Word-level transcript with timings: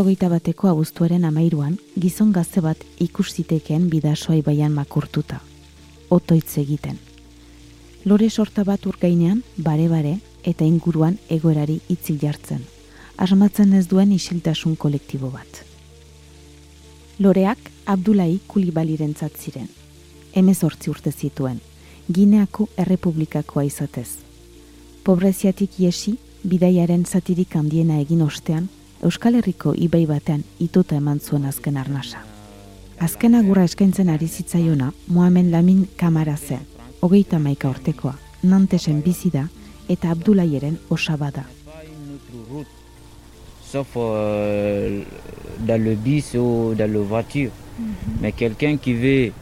hogeita 0.00 0.28
bateko 0.28 0.68
abuztuaren 0.68 1.24
amairuan, 1.24 1.76
gizon 1.96 2.32
gazte 2.32 2.60
bat 2.60 2.84
ikus 3.00 3.30
zitekeen 3.32 3.88
bidasoa 3.90 4.36
ibaian 4.40 4.72
makurtuta. 4.72 5.40
Otoitz 6.10 6.58
egiten. 6.62 6.98
Lore 8.04 8.30
sorta 8.30 8.64
bat 8.64 8.86
urgainean, 8.86 9.42
bare-bare 9.58 10.18
eta 10.44 10.64
inguruan 10.64 11.18
egoerari 11.28 11.80
itzik 11.88 12.22
jartzen. 12.22 12.75
Asmatzen 13.16 13.72
ez 13.72 13.86
duen 13.88 14.10
isiltasun 14.12 14.76
kolektibo 14.76 15.30
bat. 15.32 15.62
Loreak 17.18 17.70
Abdulai 17.86 18.40
Kulibaliren 18.46 19.14
ziren. 19.14 19.68
Hemez 20.34 20.62
hortzi 20.62 20.90
urte 20.90 21.10
zituen, 21.12 21.60
Gineako 22.12 22.68
Errepublikakoa 22.76 23.64
izatez. 23.64 24.18
Pobreziatik 25.04 25.80
iesi, 25.80 26.18
bidaiaren 26.44 27.06
zatirik 27.06 27.56
handiena 27.56 27.98
egin 28.00 28.20
ostean, 28.22 28.68
Euskal 29.02 29.34
Herriko 29.34 29.72
ibai 29.74 30.04
batean 30.06 30.44
ituta 30.58 30.96
eman 30.96 31.20
zuen 31.20 31.46
azken 31.46 31.76
arnasa. 31.76 32.20
Azken 33.00 33.34
agurra 33.34 33.64
eskaintzen 33.64 34.10
ari 34.10 34.28
zitzaiona, 34.28 34.92
Mohamed 35.08 35.50
Lamin 35.52 35.86
kamara 35.96 36.36
zen, 36.36 36.66
hogeita 37.00 37.38
maika 37.38 37.70
ortekoa, 37.70 38.18
nantesen 38.42 39.02
bizi 39.02 39.30
da 39.30 39.48
eta 39.88 40.10
Abdulaieren 40.10 40.78
osaba 40.90 41.30
da. 41.30 41.44
Sauf 43.66 43.88
euh, 43.96 45.02
dans 45.60 45.82
le 45.82 45.94
bis 45.94 46.34
ou 46.34 46.74
dans 46.78 46.90
le 46.90 47.00
voiture. 47.00 47.50
Mm 47.50 47.84
-hmm. 47.84 48.20
Mais 48.22 48.32
quelqu'un 48.32 48.76
qui 48.78 48.94
veut, 48.94 49.32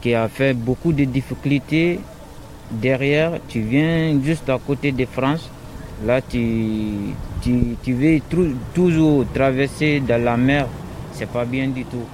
qui 0.00 0.14
a 0.14 0.28
fait 0.28 0.54
beaucoup 0.54 0.92
de 0.92 1.04
difficultés 1.04 1.98
derrière, 2.70 3.32
tu 3.48 3.60
viens 3.60 4.20
juste 4.22 4.48
à 4.48 4.58
côté 4.58 4.92
de 4.92 5.06
France, 5.06 5.44
là 6.06 6.20
tu, 6.20 6.44
tu, 7.42 7.76
tu 7.82 7.92
veux 7.94 8.20
toujours 8.74 9.24
traverser 9.34 10.00
dans 10.00 10.22
la 10.22 10.36
mer, 10.36 10.66
c'est 11.12 11.30
pas 11.30 11.44
bien 11.44 11.68
du 11.68 11.84
tout. 11.84 12.06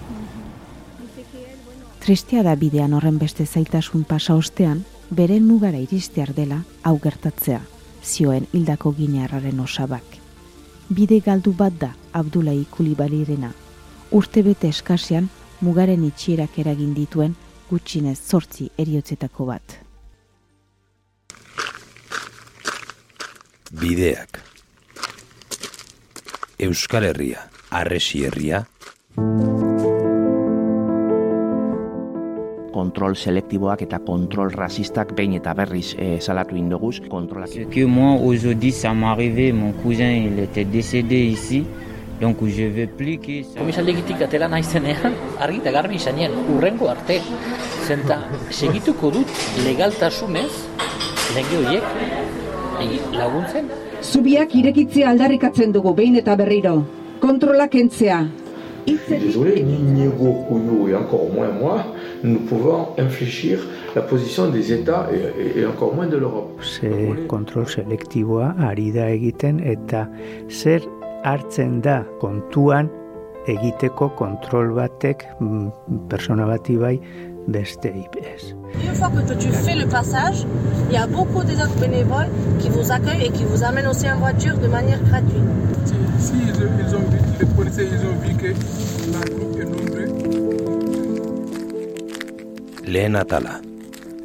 Tristea 2.05 2.43
da 2.43 2.55
bidean 2.55 2.93
horren 2.93 3.17
beste 3.17 3.47
zaitasun 3.47 4.03
pasa 4.05 4.35
ostean, 4.37 4.83
beren 5.11 5.47
mugara 5.49 5.79
iristear 5.81 6.35
dela 6.37 6.59
hau 6.85 6.99
gertatzea, 7.01 7.63
zioen 8.05 8.45
hildako 8.53 8.93
ginearraren 8.99 9.61
osabak. 9.65 10.14
Bide 10.91 11.19
galdu 11.25 11.55
bat 11.57 11.73
da 11.81 11.95
Abdulai 12.13 12.67
Kulibalirena. 12.71 13.51
Urte 14.13 14.43
bete 14.45 14.69
eskasean 14.69 15.31
mugaren 15.65 16.05
itxierak 16.05 16.59
eragin 16.61 16.93
dituen 16.95 17.35
gutxinez 17.71 18.19
zortzi 18.21 18.69
eriotzetako 18.79 19.47
bat. 19.49 19.79
Bideak 23.75 24.39
Euskal 26.61 27.09
Herria, 27.09 27.49
Arresi 27.71 28.23
Herria. 28.25 28.65
Selektiboak 33.15 33.83
eta 33.83 33.99
kontrol 33.99 34.51
rasistak 34.51 35.15
behin 35.15 35.35
eta 35.35 35.55
berriz 35.55 35.95
eh, 35.99 36.19
salatu 36.21 36.57
indoguz. 36.57 37.01
Kontrolak... 37.09 37.49
Ce 37.49 37.67
que 37.71 37.85
moi, 37.87 38.19
aujourd'hui, 38.21 38.73
ça 38.73 38.93
m'est 38.95 39.07
arrivé, 39.07 39.53
mon 39.53 39.73
cousin, 39.73 40.11
il 40.11 40.39
était 40.39 40.65
décédé 40.65 41.25
ici, 41.25 41.65
donc 42.21 42.37
je 42.47 42.65
veux 42.65 42.87
plus 42.87 43.19
que... 43.19 43.43
Komisaldegitik 43.59 44.23
atela 44.23 44.49
naizenean, 44.49 45.15
argi 45.41 45.59
eta 45.59 45.71
garbi 45.71 45.97
izanen, 45.97 46.33
urrengo 46.57 46.89
arte. 46.89 47.21
Zenta, 47.87 48.19
segituko 48.51 49.11
dut 49.11 49.29
legaltasunez, 49.65 50.53
lege 51.35 51.57
horiek, 51.63 51.85
laguntzen, 53.13 53.69
Zubiak 54.05 54.53
irekitzea 54.53 55.09
aldarrikatzen 55.15 55.71
dugu 55.73 55.95
behin 55.97 56.19
eta 56.21 56.35
berriro. 56.37 56.75
Kontrolak 57.23 57.75
entzea. 57.81 58.19
Désolé, 58.87 59.63
ni 59.63 59.79
Niego, 59.79 60.45
et 60.89 60.95
encore 60.95 61.33
moins 61.33 61.49
moi, 61.49 61.87
nous 62.25 62.41
pouvons 62.41 62.89
infléchir 62.99 63.59
la 63.95 64.03
position 64.03 64.49
des 64.49 64.73
États 64.73 65.09
et, 65.13 65.61
et 65.61 65.67
encore 65.67 65.95
moins 65.95 66.07
de 66.07 66.17
l'Europe. 66.17 66.51
Se 66.65 66.89
kontrol 67.29 67.67
selektiboa 67.69 68.55
ari 68.69 68.91
da 68.95 69.07
egiten 69.13 69.61
eta 69.61 70.07
zer 70.49 70.83
hartzen 71.25 71.81
da 71.85 72.03
kontuan 72.23 72.89
egiteko 73.47 74.09
kontrol 74.17 74.73
batek 74.79 75.27
mm, 75.41 75.69
persona 76.09 76.47
bati 76.49 76.77
bai 76.81 76.97
beste 77.47 77.93
IPS. 77.93 78.55
Une 78.83 78.95
fois 78.95 79.11
que 79.11 79.35
tu 79.35 79.49
fais 79.51 79.77
le 79.77 79.87
passage, 79.87 80.47
il 80.89 80.95
y 80.95 80.97
a 80.97 81.07
beaucoup 81.07 81.45
des 81.45 81.57
autres 81.57 81.79
bénévoles 81.79 82.31
qui 82.59 82.71
vous 82.71 82.91
accueillent 82.91 83.27
et 83.27 83.31
qui 83.31 83.45
vous 83.45 83.63
amènent 83.63 83.87
aussi 83.87 84.11
en 84.11 84.17
voiture 84.19 84.57
de 84.57 84.67
manière 84.67 85.03
gratuite. 85.05 85.45
Si, 85.85 85.95
si 86.19 86.33
ils, 86.49 86.71
ils 86.81 86.95
ont 86.97 87.07
vu, 87.11 87.19
les 87.39 87.47
policiers 87.47 87.87
ils 87.93 88.07
ont 88.07 88.17
vu 88.25 88.35
que 88.35 88.49
la 89.13 89.21
lehen 92.87 93.17
atala, 93.17 93.61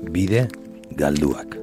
bide 0.04 0.48
galduak. 0.96 1.56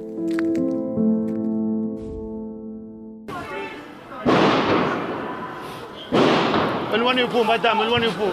Elle 6.95 7.03
va 7.03 7.15
nous 7.15 7.29
pour, 7.29 7.45
madame, 7.45 7.79
elle 7.83 7.91
va 7.91 7.99
nous 8.01 8.13
pour. 8.13 8.33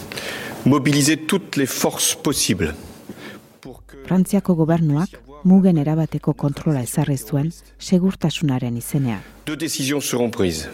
mobilisé 0.65 1.17
toutes 1.17 1.55
les 1.55 1.65
forces 1.65 2.15
possibles. 2.15 2.75
Frantziako 4.05 4.55
gobernuak 4.55 5.09
mugen 5.43 5.77
erabateko 5.77 6.33
kontrola 6.33 6.81
ezarri 6.83 7.17
zuen 7.17 7.51
segurtasunaren 7.79 8.75
izenean. 8.77 9.21
Deux 9.45 9.55
décisions 9.57 10.01
seront 10.01 10.29
prises. 10.29 10.69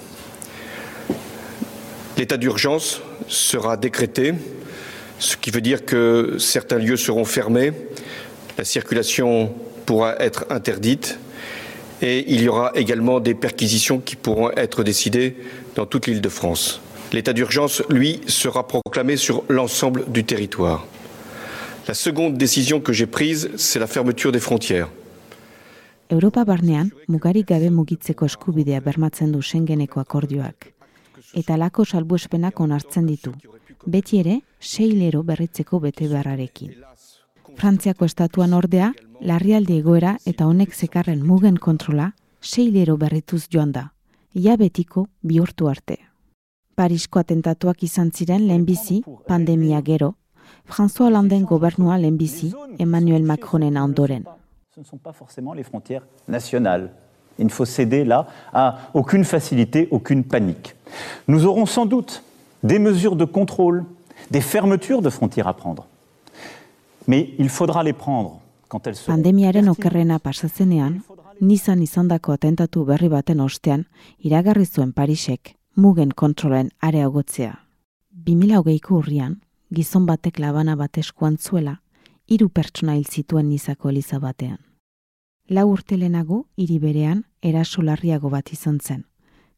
L'état 2.18 2.38
d'urgence 2.38 3.02
sera 3.28 3.78
décrété 3.78 4.34
ce 5.20 5.36
qui 5.36 5.52
veut 5.52 5.62
dire 5.62 5.86
que 5.86 6.38
certains 6.40 6.78
lieux 6.78 6.98
seront 6.98 7.26
fermés, 7.26 7.74
la 8.58 8.64
circulation 8.64 9.54
pourra 9.86 10.16
être 10.20 10.46
interdite 10.50 11.20
et 12.02 12.32
il 12.32 12.42
y 12.42 12.50
aura 12.50 12.72
également 12.76 13.20
des 13.20 13.34
perquisitions 13.34 14.00
qui 14.00 14.16
pourront 14.16 14.52
être 14.52 14.84
décidées 14.84 15.36
dans 15.76 15.86
toute 15.86 16.08
l'île 16.08 16.22
de 16.22 16.30
France. 16.30 16.82
L'état 17.14 17.34
d'urgence, 17.34 17.84
lui, 17.90 18.20
sera 18.28 18.68
proclamé 18.68 19.16
sur 19.16 19.44
l'ensemble 19.48 20.06
du 20.12 20.24
territoire. 20.26 20.86
La 21.88 21.94
seconde 21.94 22.38
décision 22.38 22.82
que 22.82 22.92
j'ai 22.92 23.08
prise, 23.08 23.50
c'est 23.56 23.80
la 23.80 23.88
fermeture 23.88 24.32
des 24.34 24.42
frontières. 24.42 24.90
Europa 26.10 26.44
barnean, 26.46 26.90
mugarik 27.08 27.48
gabe 27.48 27.70
mugitzeko 27.70 28.26
eskubidea 28.26 28.80
bermatzen 28.80 29.32
du 29.32 29.42
Schengeneko 29.42 30.00
akordioak. 30.00 30.74
Eta 31.36 31.58
lako 31.58 31.84
salbuespenak 31.86 32.60
onartzen 32.64 33.08
ditu, 33.08 33.34
beti 33.86 34.20
ere 34.20 34.40
sei 34.60 34.94
lero 34.96 35.24
berritzeko 35.24 35.80
bete 35.84 36.08
beharrarekin. 36.08 36.76
Frantziako 37.58 38.08
estatuan 38.08 38.54
ordea, 38.54 38.94
larrialdi 39.20 39.80
egoera 39.82 40.18
eta 40.26 40.48
honek 40.48 40.76
zekarren 40.76 41.24
mugen 41.28 41.58
kontrola 41.58 42.14
sei 42.42 42.70
lero 42.72 42.98
berrituz 42.98 43.48
joan 43.52 43.72
da, 43.72 43.90
ia 44.34 44.56
betiko 44.56 45.08
bihurtu 45.24 45.68
arte. 45.68 46.07
Parisko 46.78 47.20
atentatuak 47.20 47.82
izan 47.84 48.12
ziren 48.14 48.48
lehenbizi, 48.48 49.02
pandemia 49.28 49.82
gero, 49.82 50.14
François 50.66 51.08
Hollanden 51.08 51.44
gobernua 51.46 51.98
lehenbizi, 51.98 52.54
Emmanuel 52.78 53.24
Macronen 53.24 53.78
ondoren. 53.78 54.24
Ce 54.76 54.80
ne 54.80 54.86
sont 54.86 55.00
pas 55.02 55.14
forcément 55.14 55.54
les 55.54 55.64
frontières 55.64 56.06
nationales 56.28 56.92
Il 57.40 57.46
ne 57.46 57.52
faut 57.52 57.66
céder 57.66 58.04
là 58.04 58.28
à 58.54 58.90
aucune 58.94 59.24
facilité, 59.24 59.88
aucune 59.92 60.24
panique. 60.24 60.76
Nous 61.28 61.46
aurons 61.46 61.66
sans 61.66 61.86
doute 61.86 62.24
des 62.64 62.80
mesures 62.80 63.16
de 63.16 63.26
contrôle, 63.26 63.86
des 64.32 64.42
fermetures 64.42 65.02
de 65.02 65.10
frontières 65.10 65.48
à 65.48 65.54
prendre. 65.54 65.86
Mais 67.08 67.30
il 67.38 67.50
faudra 67.50 67.84
les 67.84 67.94
prendre 67.94 68.40
quand 68.68 68.86
elles 68.88 68.96
seront... 68.96 69.14
Pandemiaren 69.14 69.70
okerrena 69.70 70.20
pasatzenean, 70.20 71.02
nizan 71.42 71.82
izandako 71.82 72.34
atentatu 72.34 72.84
berri 72.84 73.08
baten 73.10 73.40
ostean, 73.40 73.86
iragarri 74.20 74.66
zuen 74.66 74.92
Parisek 74.92 75.56
mugen 75.78 76.10
kontrolen 76.16 76.70
areagotzea. 76.82 77.54
2008ko 78.26 78.96
urrian, 78.98 79.36
gizon 79.70 80.08
batek 80.10 80.40
labana 80.42 80.76
bat 80.76 80.98
eskuan 80.98 81.38
zuela, 81.38 81.82
hiru 82.26 82.50
pertsona 82.50 82.96
hil 82.98 83.06
zituen 83.06 83.50
nizako 83.50 83.90
eliza 83.90 84.18
batean. 84.20 84.58
Lau 85.48 85.70
urtelenago, 85.72 86.48
hiri 86.58 86.80
berean, 86.80 87.24
eraso 87.42 87.84
larriago 87.86 88.30
bat 88.30 88.50
izan 88.52 88.80
zen. 88.82 89.06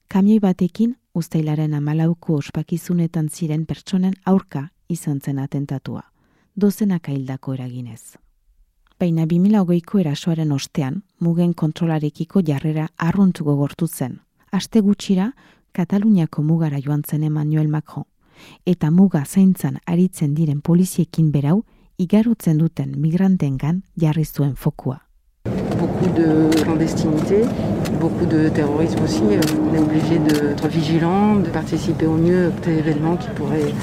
Kamioi 0.09 0.39
batekin, 0.43 0.97
ustailaren 1.15 1.73
amalauko 1.73 2.35
ospakizunetan 2.35 3.29
ziren 3.29 3.65
pertsonen 3.65 4.13
aurka 4.25 4.69
izan 4.89 5.21
zen 5.21 5.39
atentatua. 5.39 6.03
Dozenak 6.55 7.07
hildako 7.07 7.53
eraginez. 7.53 8.17
Baina 8.99 9.23
2008ko 9.25 10.01
erasoaren 10.03 10.51
ostean, 10.51 11.03
mugen 11.19 11.53
kontrolarekiko 11.53 12.41
jarrera 12.43 12.89
arruntu 12.97 13.45
gogortu 13.45 13.87
zen. 13.87 14.19
Aste 14.51 14.81
gutxira, 14.81 15.31
Kataluniako 15.71 16.43
mugara 16.43 16.79
joan 16.81 17.03
zen 17.07 17.23
Emmanuel 17.23 17.67
Macron, 17.67 18.05
eta 18.65 18.89
muga 18.91 19.23
zaintzan 19.25 19.77
aritzen 19.85 20.33
diren 20.33 20.61
poliziekin 20.61 21.31
berau, 21.31 21.63
igarotzen 21.97 22.57
duten 22.57 22.95
migrantengan 22.97 23.83
jarri 23.95 24.25
zuen 24.25 24.55
fokua. 24.55 25.01
Beaucoup 25.79 26.09
de 26.15 26.49
clandestinité, 26.63 27.43
beaucoup 27.99 28.25
de 28.25 28.49
terrorisme 28.49 29.03
aussi. 29.03 29.21
On 29.23 29.73
est 29.73 29.79
obligé 29.79 30.19
d'être 30.19 30.67
vigilant, 30.67 31.35
de 31.35 31.49
participer 31.49 32.05
au 32.05 32.15
mieux 32.15 32.47
à 32.47 32.65
des 32.65 32.79
événements 32.79 33.17
qui 33.17 33.29
pourraient 33.35 33.73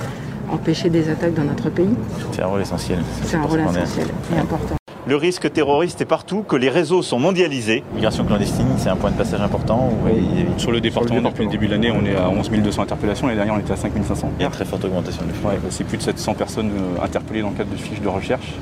empêcher 0.51 0.91
des 0.91 1.09
attaques 1.09 1.35
dans 1.35 1.45
notre 1.45 1.71
pays. 1.71 1.95
C'est 2.33 2.43
un 2.43 2.47
rôle 2.47 2.63
essentiel. 2.63 3.03
C'est 3.23 3.37
un 3.37 3.43
rôle 3.43 3.61
essentiel 3.61 4.09
et 4.35 4.39
important. 4.39 4.77
Le 5.09 5.15
risque 5.15 5.53
terroriste 5.53 6.01
est 6.01 6.05
partout, 6.05 6.43
que 6.43 6.57
les 6.57 6.69
réseaux 6.69 7.01
sont 7.01 7.21
mondialisés. 7.21 7.85
Migration 7.95 8.25
clandestine, 8.25 8.67
c'est 8.77 8.89
un 8.89 8.97
point 8.97 9.13
de 9.13 9.17
passage 9.17 9.41
important. 9.41 9.93
Oui. 10.05 10.47
Sur 10.57 10.73
le 10.73 10.81
département, 10.81 11.31
depuis 11.31 11.45
le 11.45 11.51
début 11.51 11.69
de 11.69 11.73
l'année, 11.73 11.93
on 11.93 12.05
est 12.05 12.17
à 12.17 12.29
11 12.29 12.51
200 12.51 12.83
interpellations. 12.83 13.29
L'année 13.29 13.37
dernière, 13.37 13.55
on 13.55 13.61
était 13.61 13.73
à 13.73 13.77
5 13.77 13.93
500. 14.03 14.33
Il 14.37 14.41
y 14.41 14.43
a 14.43 14.47
une 14.47 14.53
très 14.53 14.65
forte 14.65 14.85
augmentation 14.85 15.23
de 15.25 15.31
flux. 15.31 15.47
Ouais, 15.47 15.61
c'est 15.71 15.85
plus 15.85 15.99
de 15.99 16.03
700 16.03 16.35
personnes 16.35 16.73
euh, 16.73 17.05
interpellées 17.05 17.43
dans 17.43 17.51
le 17.51 17.55
cadre 17.55 17.71
de 17.71 17.77
fiches 17.77 18.01
de 18.01 18.09
recherche, 18.09 18.55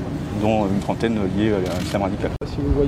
dont 0.42 0.66
une 0.66 0.80
trentaine 0.80 1.18
liées 1.34 1.54
à 1.54 1.80
l'islam 1.80 2.02
radical. 2.02 2.30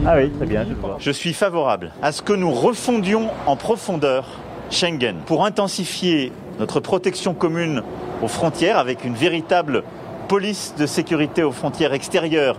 Ah 0.04 0.16
oui, 0.18 0.30
très 0.36 0.44
bien. 0.44 0.66
Je 0.98 1.10
suis 1.10 1.32
favorable 1.32 1.92
à 2.02 2.12
ce 2.12 2.20
que 2.20 2.34
nous 2.34 2.50
refondions 2.50 3.30
en 3.46 3.56
profondeur 3.56 4.38
Schengen 4.70 5.16
pour 5.24 5.46
intensifier 5.46 6.30
notre 6.60 6.80
protection 6.80 7.32
commune 7.32 7.82
aux 8.22 8.28
frontières 8.28 8.76
avec 8.76 9.06
une 9.06 9.14
véritable 9.14 9.82
police 10.28 10.74
de 10.78 10.84
sécurité 10.84 11.42
aux 11.42 11.52
frontières 11.52 11.94
extérieures 11.94 12.58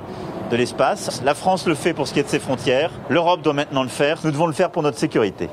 de 0.49 0.55
l'espace. 0.57 1.21
La 1.23 1.33
France 1.33 1.65
le 1.67 1.75
fait 1.75 1.93
pour 1.93 2.07
ce 2.07 2.13
qui 2.13 2.19
est 2.19 2.23
de 2.23 2.29
ses 2.29 2.39
frontières. 2.39 2.91
L'Europe 3.09 3.41
doit 3.41 3.53
maintenant 3.53 3.83
le 3.83 3.89
faire. 3.89 4.17
Nous 4.23 4.31
devons 4.31 4.47
le 4.47 4.53
faire 4.53 4.71
pour 4.71 4.83
notre 4.83 4.97
sécurité. 4.97 5.49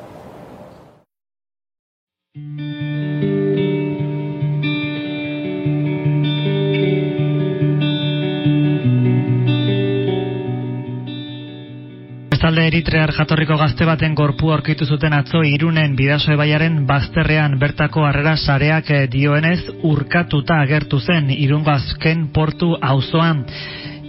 Talde 12.45 12.61
eritrear 12.69 13.09
jatorriko 13.17 13.57
gazte 13.57 13.87
baten 13.89 14.13
gorpu 14.15 14.51
aurkitu 14.53 14.85
zuten 14.85 15.15
atzo 15.17 15.41
irunen 15.49 15.95
bidaso 15.97 16.35
ebaiaren 16.35 16.83
bazterrean 16.87 17.55
bertako 17.59 18.05
harrera 18.05 18.35
sareak 18.37 18.91
dioenez 19.15 19.63
urkatuta 19.89 20.59
agertu 20.61 21.01
zen 21.01 21.33
irungo 21.33 21.73
azken 21.73 22.27
portu 22.37 22.69
auzoan. 22.83 23.41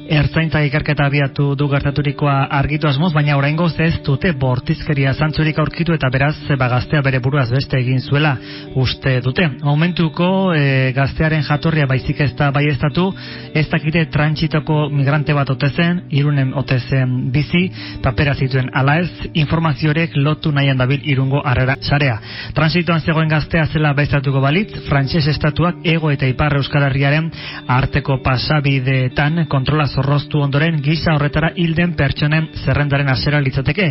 Ertzaintza 0.06 0.60
ikerketa 0.68 1.07
abiatu 1.10 1.56
du 1.57 1.66
gertaturikoa 1.69 2.36
argitu 2.54 2.86
asmoz, 2.88 3.10
baina 3.13 3.34
oraingo 3.40 3.66
ez 3.81 3.96
dute 4.06 4.31
bortizkeria 4.38 5.13
zantzurik 5.13 5.57
aurkitu 5.57 5.96
eta 5.96 6.10
beraz 6.13 6.36
ba, 6.60 6.68
gaztea 6.69 7.02
bere 7.02 7.19
buruaz 7.19 7.50
beste 7.50 7.80
egin 7.80 8.00
zuela 8.00 8.36
uste 8.75 9.19
dute. 9.25 9.48
Momentuko 9.63 10.54
e, 10.54 10.92
gaztearen 10.94 11.42
jatorria 11.44 11.88
baizik 11.88 12.22
ez 12.22 12.36
da 12.36 12.52
bai 12.52 12.68
ez 12.69 13.68
dakite 13.69 14.06
trantsitoko 14.12 14.90
migrante 14.90 15.34
bat 15.34 15.50
otezen, 15.50 16.04
irunen 16.12 16.54
otezen 16.54 17.31
bizi, 17.31 17.72
papera 18.04 18.36
zituen 18.36 18.69
ala 18.74 19.00
ez, 19.00 19.10
informaziorek 19.34 20.16
lotu 20.16 20.52
nahian 20.52 20.78
dabil 20.78 21.02
irungo 21.04 21.42
arrera 21.44 21.78
sarea. 21.81 22.19
Transitoan 22.54 23.02
zegoen 23.02 23.30
gaztea 23.30 23.66
zela 23.66 23.94
baizatuko 23.94 24.42
balitz, 24.42 24.86
frantses 24.88 25.25
estatuak 25.34 25.81
ego 25.84 26.12
eta 26.12 26.28
ipar 26.30 26.57
euskal 26.60 26.84
herriaren 26.84 27.31
arteko 27.68 28.19
pasabideetan 28.22 29.48
kontrola 29.50 29.88
zorroztu 29.95 30.42
ondoren 30.44 30.81
gisa 30.83 31.15
horretara 31.15 31.51
hilden 31.56 31.94
pertsonen 31.97 32.50
zerrendaren 32.63 33.09
azera 33.12 33.39
litzateke. 33.44 33.88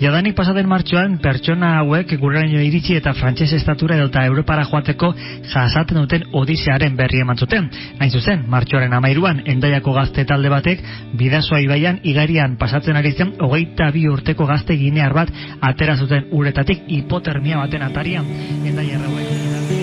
Jadanik 0.00 0.36
pasaden 0.38 0.68
martxoan 0.70 1.18
pertsona 1.22 1.74
hauek 1.80 2.14
gureraino 2.20 2.62
iritsi 2.64 2.96
eta 2.98 3.14
frantses 3.18 3.52
estatura 3.56 3.98
edo 3.98 4.08
eta 4.10 4.24
Europara 4.30 4.66
joateko 4.70 5.12
jasaten 5.52 6.00
duten 6.02 6.28
odisearen 6.32 6.96
berri 6.96 7.22
eman 7.24 7.38
zuten. 7.38 7.70
Hain 7.98 8.10
zuzen, 8.10 8.44
martxoaren 8.48 8.94
amairuan 8.94 9.42
endaiako 9.46 9.94
gazte 9.96 10.24
talde 10.28 10.52
batek 10.52 10.84
bidazoa 11.18 11.60
ibaian 11.64 12.00
igarian 12.02 12.56
pasatzen 12.60 12.96
ari 12.96 13.12
zen 13.12 13.34
hogeita 13.40 13.90
bi 13.94 14.06
urteko 14.08 14.46
gazte 14.46 14.76
ginear 14.78 15.14
bat 15.16 15.32
atera 15.60 15.96
zuten 15.96 16.28
uretatik 16.32 16.86
hipotermia 16.88 17.58
baten 17.64 17.82
atarian 17.90 19.77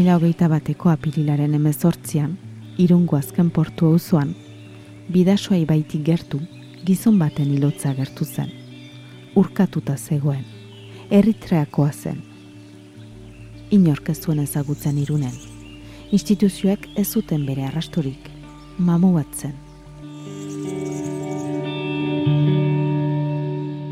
endaia 0.00 0.16
hogeita 0.16 0.46
bateko 0.48 0.88
apirilaren 0.88 1.52
emezortzian, 1.58 2.30
irungo 2.80 3.18
azken 3.18 3.50
portu 3.52 3.90
auzoan, 3.90 4.30
bidasoa 5.12 5.58
ibaitik 5.60 6.06
gertu, 6.06 6.40
gizon 6.88 7.18
baten 7.20 7.50
ilotza 7.52 7.92
gertu 7.98 8.24
zen. 8.24 8.48
Urkatuta 9.36 9.98
zegoen, 9.98 10.46
erritreakoa 11.10 11.92
zen. 11.92 12.22
Inork 13.76 14.08
ez 14.08 14.16
zuen 14.22 14.40
ezagutzen 14.40 14.96
irunen. 15.04 15.36
Instituzioek 16.16 16.88
ez 16.96 17.06
zuten 17.12 17.44
bere 17.44 17.68
arrastorik, 17.68 18.32
mamu 18.78 19.12
bat 19.18 19.36
zen. 19.36 19.54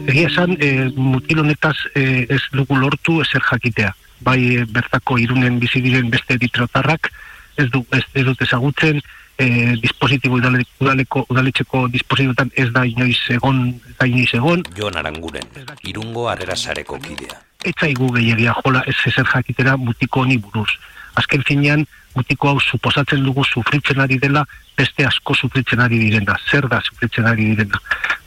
Egia 0.09 0.33
esan, 0.33 0.57
e, 0.57 0.89
mutilonetaz 0.97 1.77
e, 1.93 2.25
ez 2.33 2.45
dugu 2.57 2.81
lortu 2.81 3.21
ezer 3.21 3.45
jakitea 3.53 3.93
bai 4.21 4.65
bertako 4.67 5.19
irunen 5.19 5.59
bizi 5.59 5.83
diren 5.83 6.11
beste 6.11 6.35
editrotarrak 6.35 7.11
ez 7.59 7.69
du 7.71 7.85
ez, 7.93 8.05
ez 8.15 8.25
dut 8.25 8.43
ezagutzen 8.43 9.01
e, 9.39 9.77
dispositibo 9.83 10.39
udaleko 10.39 11.25
udaletxeko 11.31 11.87
dispositiboetan 11.95 12.51
ez 12.57 12.69
da 12.75 12.85
inoiz 12.87 13.19
egon 13.35 13.63
da 13.99 14.07
inoiz 14.07 14.31
egon. 14.35 14.65
Jon 14.77 14.99
Aranguren 14.99 15.47
irungo 15.83 16.29
harrera 16.31 16.57
sareko 16.57 16.99
kidea. 17.03 17.39
Ez 17.65 17.75
zaigu 17.81 18.11
gehiagia 18.15 18.55
jola 18.63 18.85
ez 18.87 18.97
ezer 19.11 19.27
jakitera 19.27 19.77
mutiko 19.77 20.23
honi 20.23 20.39
buruz. 20.39 20.71
Azken 21.19 21.43
finean 21.47 21.87
mutiko 22.15 22.53
hau 22.53 22.61
suposatzen 22.61 23.25
dugu 23.25 23.45
sufritzen 23.45 24.01
ari 24.01 24.19
dela 24.19 24.45
beste 24.79 25.07
asko 25.07 25.35
sufritzen 25.35 25.81
ari 25.81 25.99
direna. 25.99 26.37
Zer 26.51 26.69
da 26.69 26.81
sufritzen 26.83 27.27
ari 27.27 27.53
direna? 27.53 27.81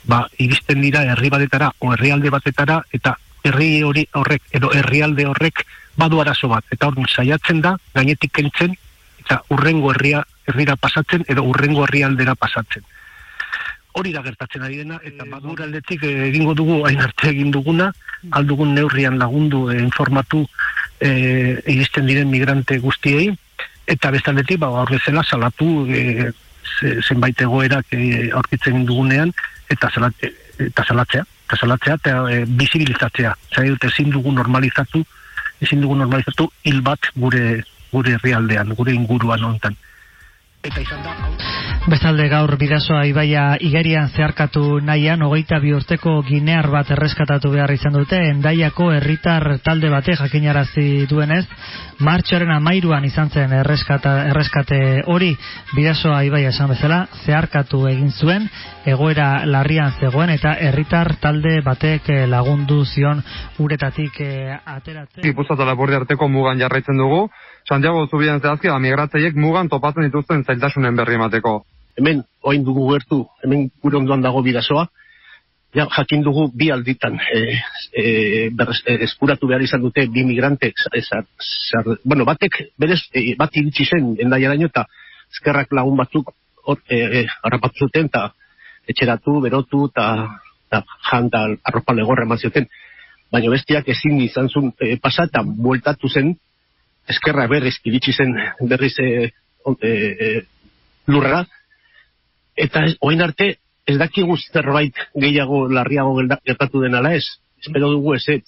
Ba 0.03 0.25
iristen 0.37 0.81
dira 0.81 1.03
herri 1.13 1.29
batetara 1.29 1.71
o 1.79 1.93
herrialde 1.93 2.31
batetara 2.33 2.81
eta 2.91 3.15
herri 3.43 3.71
hori 3.83 4.07
horrek 4.13 4.43
edo 4.59 4.71
herrialde 4.75 5.25
horrek 5.27 5.65
badu 5.97 6.21
arazo 6.21 6.47
bat, 6.51 6.65
eta 6.71 6.87
hor 6.87 7.09
saiatzen 7.09 7.61
da, 7.61 7.75
gainetik 7.95 8.33
kentzen, 8.33 8.75
eta 9.23 9.41
urrengo 9.53 9.91
herria, 9.93 10.23
herrira 10.47 10.75
pasatzen, 10.75 11.25
edo 11.29 11.43
urrengo 11.43 11.85
herrialdera 11.85 12.35
pasatzen. 12.35 12.83
Hori 13.99 14.13
da 14.15 14.21
gertatzen 14.23 14.63
ari 14.63 14.77
dena, 14.79 15.01
eta 15.03 15.25
badur 15.27 15.61
aldetik 15.65 16.03
eh, 16.07 16.29
egingo 16.29 16.53
dugu, 16.55 16.79
hain 16.87 17.01
arte 17.03 17.29
egin 17.33 17.51
duguna, 17.51 17.89
aldugun 18.31 18.73
neurrian 18.75 19.17
lagundu 19.19 19.65
e, 19.71 19.79
informatu 19.81 20.45
e, 21.01 21.09
iristen 21.73 22.07
diren 22.07 22.29
migrante 22.31 22.77
guztiei, 22.79 23.31
eta 23.91 24.11
bestaldetik, 24.13 24.61
ba, 24.61 24.69
hor 24.71 24.93
bezala, 24.93 25.25
salatu 25.27 25.67
e, 25.91 26.31
zenbait 27.01 27.41
egoerak 27.41 27.91
e, 27.97 28.29
aurkitzen 28.37 28.85
dugunean, 28.87 29.33
eta, 29.69 29.89
salat, 29.91 30.27
eta 30.61 30.85
salatzea, 30.87 31.25
eta 31.47 31.59
salatzea, 31.59 31.97
eta 31.99 32.15
e, 32.31 32.43
bizibilizatzea. 32.45 33.33
Zai 33.51 33.67
dute 33.73 33.91
ezin 33.91 34.13
dugu 34.13 34.31
normalizatu, 34.31 35.03
ezin 35.61 35.81
dugu 35.81 35.95
normalizatu 35.95 36.49
hil 36.65 36.81
bat 36.81 37.11
gure 37.15 37.63
gure 37.91 38.13
herrialdean, 38.15 38.73
gure 38.75 38.93
inguruan 38.95 39.43
hontan. 39.43 39.75
Eta 40.61 40.81
izan 40.81 41.01
da... 41.01 41.15
Bestalde 41.89 42.27
gaur 42.29 42.51
bidasoa 42.61 43.07
ibaia 43.09 43.55
igerian 43.65 44.11
zeharkatu 44.13 44.61
nahian, 44.85 45.23
hogeita 45.25 45.57
bi 45.63 45.71
urteko 45.73 46.19
ginear 46.27 46.67
bat 46.69 46.91
erreskatatu 46.93 47.49
behar 47.55 47.71
izan 47.73 47.95
dute, 47.97 48.19
endaiako 48.29 48.91
herritar 48.93 49.47
talde 49.65 49.89
bate 49.89 50.13
jakinarazi 50.19 51.07
duenez, 51.09 51.41
martxoaren 52.05 52.53
amairuan 52.53 53.07
izan 53.09 53.31
zen 53.33 53.55
erreskata, 53.57 54.13
erreskate 54.29 54.77
hori 55.09 55.31
bidasoa 55.73 56.21
ibaia 56.29 56.51
esan 56.53 56.69
bezala, 56.75 56.99
zeharkatu 57.25 57.87
egin 57.89 58.13
zuen, 58.13 58.45
egoera 58.85 59.31
larrian 59.49 59.97
zegoen 59.97 60.29
eta 60.35 60.53
herritar 60.61 61.15
talde 61.21 61.55
batek 61.65 62.13
eh, 62.13 62.27
lagundu 62.29 62.83
zion 62.85 63.23
uretatik 63.57 64.21
eh, 64.21 64.53
ateratzen. 64.53 65.25
Gipuzkoa 65.25 65.57
eta 65.57 65.65
Lapurdi 65.71 65.97
arteko 65.97 66.29
mugan 66.29 66.61
jarraitzen 66.61 67.01
dugu, 67.01 67.25
Santiago 67.69 68.07
Zubian 68.07 68.41
zehazki, 68.41 68.69
migratzaiek 68.83 69.35
mugan 69.35 69.69
topatzen 69.69 70.07
dituzten 70.07 70.43
zailtasunen 70.43 70.95
berri 70.95 71.15
emateko. 71.19 71.61
Hemen, 71.99 72.23
oain 72.43 72.63
dugu 72.65 72.87
gertu, 72.93 73.25
hemen 73.43 73.69
gure 73.83 73.97
ondoan 73.97 74.23
dago 74.23 74.41
bidazoa, 74.41 74.87
ja, 75.75 75.87
jakin 75.95 76.23
dugu 76.23 76.49
bi 76.55 76.69
alditan 76.71 77.17
e, 77.19 77.41
e, 77.93 78.05
berrez, 78.55 78.81
e, 78.85 78.97
eskuratu 79.07 79.47
behar 79.47 79.63
izan 79.63 79.81
dute 79.83 80.07
bi 80.11 80.23
migrante, 80.27 80.71
zar, 80.75 81.25
zar, 81.71 81.97
bueno, 82.03 82.25
batek, 82.25 82.61
berez, 82.79 83.01
e, 83.13 83.35
bat 83.39 83.55
iritsi 83.55 83.85
zen 83.85 84.15
endaiaraino 84.19 84.71
eta 84.71 84.85
eskerrak 85.31 85.71
lagun 85.71 85.97
batzuk 85.99 86.33
hor, 86.65 86.79
e, 86.89 87.23
e, 87.23 87.25
zuten 87.79 88.09
eta 88.11 88.31
etxeratu, 88.87 89.39
berotu 89.41 89.85
eta 89.91 90.07
jan 91.09 91.27
eta 91.27 91.47
arropa 91.63 91.93
legorra 91.93 92.25
eman 92.25 92.39
zioten. 92.39 92.67
Baina 93.31 93.51
bestiak 93.51 93.87
ezin 93.87 94.19
izan 94.21 94.49
zuen 94.49 94.73
e, 94.79 94.97
pasa 94.97 95.27
eta 95.29 95.43
bueltatu 95.43 96.09
zen 96.09 96.35
eskerra 97.09 97.47
berriz 97.47 97.77
iritsi 97.85 98.13
zen 98.13 98.35
berriz 98.69 98.93
e, 98.99 99.31
e, 99.81 100.41
lurra. 101.07 101.45
Eta 102.55 102.85
ez, 102.85 102.95
oin 103.01 103.21
arte 103.21 103.55
ez 103.87 103.97
dakigu 103.97 104.37
zerbait 104.37 104.97
gehiago 105.15 105.67
larriago 105.69 106.15
gertatu 106.45 106.81
den 106.81 106.95
ala 106.95 107.15
ez. 107.15 107.25
Espero 107.61 107.91
dugu 107.91 108.15
ez 108.15 108.25
ez. 108.27 108.43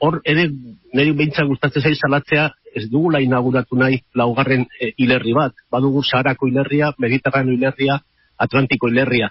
Hor 0.00 0.20
ere 0.24 0.48
niri 0.92 1.12
behintza 1.12 1.44
gustatzen 1.48 1.82
zain 1.82 1.96
salatzea 1.96 2.50
ez 2.74 2.88
dugula 2.90 3.20
inauguratu 3.22 3.78
nahi 3.78 4.02
laugarren 4.14 4.66
e, 4.80 4.92
hilerri 4.98 5.34
bat. 5.34 5.54
Badugu 5.70 6.02
Saharako 6.02 6.50
hilerria, 6.50 6.92
Mediterrano 6.98 7.52
hilerria 7.52 8.00
Atlantiko 8.38 8.90
hilerria. 8.90 9.30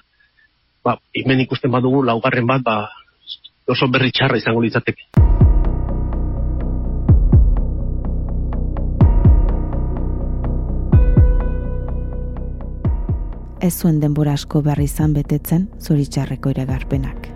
Ba, 0.83 0.97
hemen 1.15 1.43
ikusten 1.43 1.71
badugu 1.71 2.03
laugarren 2.03 2.47
bat 2.47 2.63
ba, 2.63 2.77
oso 3.67 3.87
berri 3.91 4.11
txarra 4.11 4.39
izango 4.39 4.63
litzateke 4.63 5.32
ez 13.63 13.73
zuen 13.79 14.01
denbora 14.03 14.33
asko 14.37 14.61
berri 14.65 14.89
izan 14.89 15.13
betetzen 15.15 15.69
zoritxarreko 15.87 16.51
iragarpenak. 16.51 17.32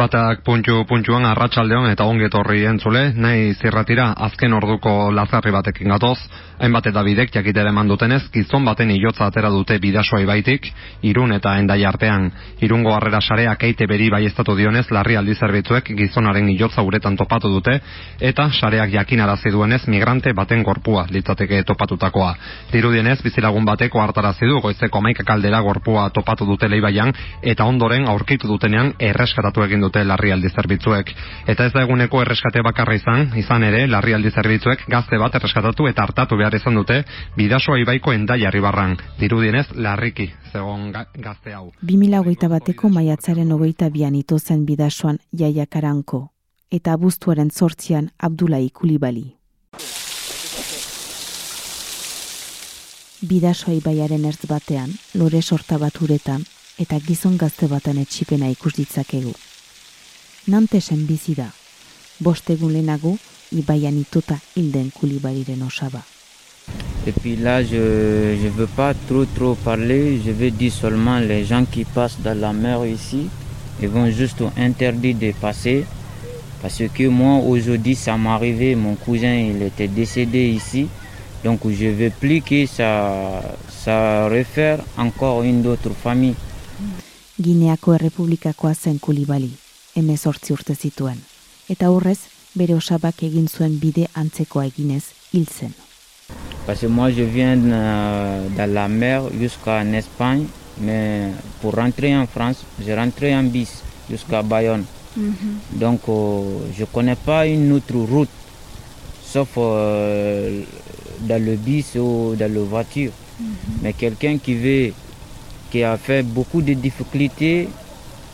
Batak 0.00 0.40
puntxu 0.46 0.86
puntxuan 0.88 1.26
arratsaldeon 1.28 1.90
eta 1.90 2.06
ongi 2.08 2.24
etorri 2.24 2.62
entzule, 2.64 3.10
nahi 3.20 3.50
zirratira 3.52 4.06
azken 4.26 4.54
orduko 4.56 5.10
lazarri 5.12 5.50
batekin 5.52 5.92
gatoz, 5.92 6.16
hainbat 6.56 6.86
eta 6.88 7.02
bidek 7.04 7.28
jakitere 7.34 7.68
mandutenez, 7.76 8.22
gizon 8.32 8.64
baten 8.64 8.88
ilotza 8.94 9.26
atera 9.26 9.50
dute 9.52 9.76
bidasoa 9.82 10.22
ibaitik, 10.24 10.70
irun 11.04 11.34
eta 11.36 11.52
endai 11.60 11.84
artean. 11.84 12.30
Irungo 12.64 12.94
harrera 12.94 13.20
sareak 13.20 13.66
eite 13.68 13.86
beri 13.90 14.08
bai 14.08 14.22
estatu 14.24 14.54
dionez, 14.56 14.86
larri 14.88 15.18
aldi 15.20 15.34
zerbitzuek 15.34 15.92
gizonaren 15.98 16.48
ilotza 16.48 16.80
uretan 16.80 17.20
topatu 17.20 17.52
dute, 17.52 17.76
eta 18.20 18.48
sareak 18.56 18.94
jakinarazi 18.96 19.52
duenez 19.52 19.82
migrante 19.86 20.32
baten 20.32 20.64
gorpua 20.64 21.04
litzateke 21.10 21.60
topatutakoa. 21.68 22.32
Dirudienez, 22.72 23.18
bizilagun 23.20 23.68
bateko 23.68 24.00
hartarazi 24.00 24.48
du 24.48 24.64
goizeko 24.64 25.04
maika 25.04 25.28
kaldera 25.28 25.60
gorpua 25.60 26.08
topatu 26.08 26.48
dute 26.48 26.72
leibaian, 26.72 27.12
eta 27.42 27.68
ondoren 27.68 28.08
aurkitu 28.08 28.48
dutenean 28.48 28.94
erreskatatu 29.12 29.68
egin 29.68 29.80
dute 29.84 29.89
larrialdi 29.94 30.48
zerbitzuek. 30.54 31.10
Eta 31.50 31.66
ez 31.66 31.72
da 31.74 31.82
eguneko 31.82 32.20
erreskate 32.22 32.62
bakarra 32.62 32.94
izan, 32.94 33.32
izan 33.36 33.64
ere, 33.66 33.86
larrialdi 33.90 34.30
zerbitzuek 34.30 34.86
gazte 34.88 35.18
bat 35.18 35.34
erreskatatu 35.34 35.88
eta 35.90 36.04
hartatu 36.06 36.38
behar 36.38 36.54
izan 36.54 36.78
dute, 36.78 37.02
bidasoa 37.36 37.80
ibaiko 37.82 38.12
endaiarri 38.12 38.60
barran. 38.60 38.96
Dirudienez, 39.20 39.66
larriki, 39.74 40.30
zegon 40.52 40.92
gazte 40.92 41.54
hau. 41.54 41.72
2008 41.82 42.48
bateko 42.54 42.88
maiatzaren 42.88 43.52
hogeita 43.52 43.90
bian 43.90 44.14
ito 44.14 44.38
zen 44.38 44.64
bidasoan 44.66 45.18
jaiakaranko, 45.32 46.28
eta 46.70 46.94
abuztuaren 46.94 47.50
zortzian 47.50 48.10
Abdulai 48.18 48.70
Kulibali. 48.70 49.26
Bidasoa 53.20 53.74
ibaiaren 53.76 54.24
ertz 54.24 54.46
batean, 54.48 54.94
lore 55.14 55.42
sorta 55.42 55.76
bat 55.78 55.98
uretan, 56.00 56.46
eta 56.80 56.96
gizon 57.04 57.36
gazte 57.36 57.68
batan 57.68 58.00
etxipena 58.00 58.48
ikus 58.48 58.72
ditzakegu. 58.78 59.34
Nantesen 60.48 61.06
bizi 61.06 61.34
da. 61.34 61.50
Bostegun 62.20 62.72
lehenago 62.72 63.16
ibaian 63.52 64.04
hilden 64.54 64.90
kulibariren 64.90 65.62
osaba. 65.62 66.02
Et 67.06 67.12
puis 67.12 67.36
là, 67.36 67.62
je 67.64 67.76
ne 67.76 68.48
veux 68.50 68.66
pas 68.66 68.94
trop 69.08 69.24
trop 69.24 69.54
parler, 69.54 70.20
je 70.24 70.30
veux 70.30 70.50
dire 70.50 70.72
seulement 70.72 71.18
les 71.18 71.44
gens 71.44 71.64
qui 71.64 71.84
passent 71.84 72.18
dans 72.22 72.38
la 72.38 72.52
mer 72.52 72.84
ici, 72.86 73.28
ils 73.82 73.88
vont 73.88 74.10
juste 74.10 74.42
interdire 74.56 75.16
de 75.16 75.32
passer. 75.32 75.84
Parce 76.60 76.82
que 76.94 77.08
moi, 77.08 77.42
aujourd'hui, 77.42 77.94
ça 77.94 78.18
m'est 78.18 78.28
arrivé, 78.28 78.74
mon 78.74 78.94
cousin, 78.94 79.34
il 79.34 79.62
était 79.62 79.88
décédé 79.88 80.50
ici. 80.50 80.88
Donc 81.42 81.60
je 81.64 81.86
ne 81.86 81.92
veux 81.92 82.10
plus 82.10 82.42
que 82.42 82.66
ça, 82.66 83.42
ça 83.68 84.28
réfère 84.28 84.80
encore 84.98 85.42
une 85.42 85.66
autre 85.66 85.90
famille. 86.02 86.34
Gineako 87.40 87.94
errepublikakoa 87.94 88.74
zen 88.74 88.98
kulibali 89.00 89.50
emezortzi 90.00 90.52
urte 90.56 90.74
zituen, 90.74 91.20
eta 91.68 91.90
horrez 91.94 92.18
bere 92.54 92.74
osabak 92.74 93.22
egin 93.22 93.46
zuen 93.48 93.78
bide 93.82 94.08
antzekoa 94.14 94.66
eginez 94.72 95.04
hil 95.32 95.46
zen. 95.46 95.72
Parce 96.66 96.80
que 96.80 96.86
moi 96.88 97.10
je 97.10 97.22
viens 97.22 97.56
dans 97.56 98.72
la 98.72 98.88
mer 98.88 99.22
jusqu'en 99.38 99.92
Espagne, 99.92 100.46
mais 100.80 101.30
pour 101.60 101.74
rentrer 101.74 102.16
en 102.16 102.26
France, 102.26 102.64
je 102.84 102.92
rentré 102.92 103.34
en 103.34 103.44
bis 103.44 103.82
jusqu'à 104.08 104.42
Bayonne. 104.42 104.84
Mm 105.16 105.30
-hmm. 105.30 105.78
Donc 105.78 106.00
euh, 106.08 106.42
je 106.78 106.84
connais 106.84 107.16
pas 107.16 107.46
une 107.46 107.72
autre 107.72 107.96
route, 107.96 108.28
sauf 109.32 109.48
euh, 109.56 110.62
dans 111.28 111.42
le 111.44 111.56
bis 111.56 111.96
ou 111.96 112.34
dans 112.38 112.52
la 112.54 112.60
voiture. 112.60 113.12
Mm 113.12 113.44
-hmm. 113.44 113.82
Mais 113.82 113.92
quelqu'un 113.92 114.38
qui 114.38 114.54
veut, 114.54 114.92
qui 115.70 115.82
a 115.82 115.96
fait 115.96 116.22
beaucoup 116.22 116.62
de 116.62 116.74
difficultés 116.74 117.68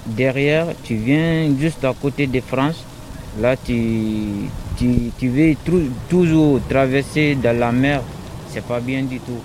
derrière, 0.07 0.67
tu 0.85 0.95
viens 0.95 1.49
juste 1.59 1.85
à 1.85 1.93
côté 1.93 2.27
de 2.27 2.41
France. 2.41 2.85
Là, 3.41 3.57
tu, 3.57 4.49
tu, 4.79 5.11
tu 5.19 5.29
veux 5.29 5.55
toujours 6.09 6.61
traverser 6.69 7.35
dans 7.35 7.59
la 7.59 7.73
mer. 7.73 8.03
C'est 8.51 8.65
pas 8.65 8.81
bien 8.81 9.03
du 9.03 9.19
tout. 9.21 9.41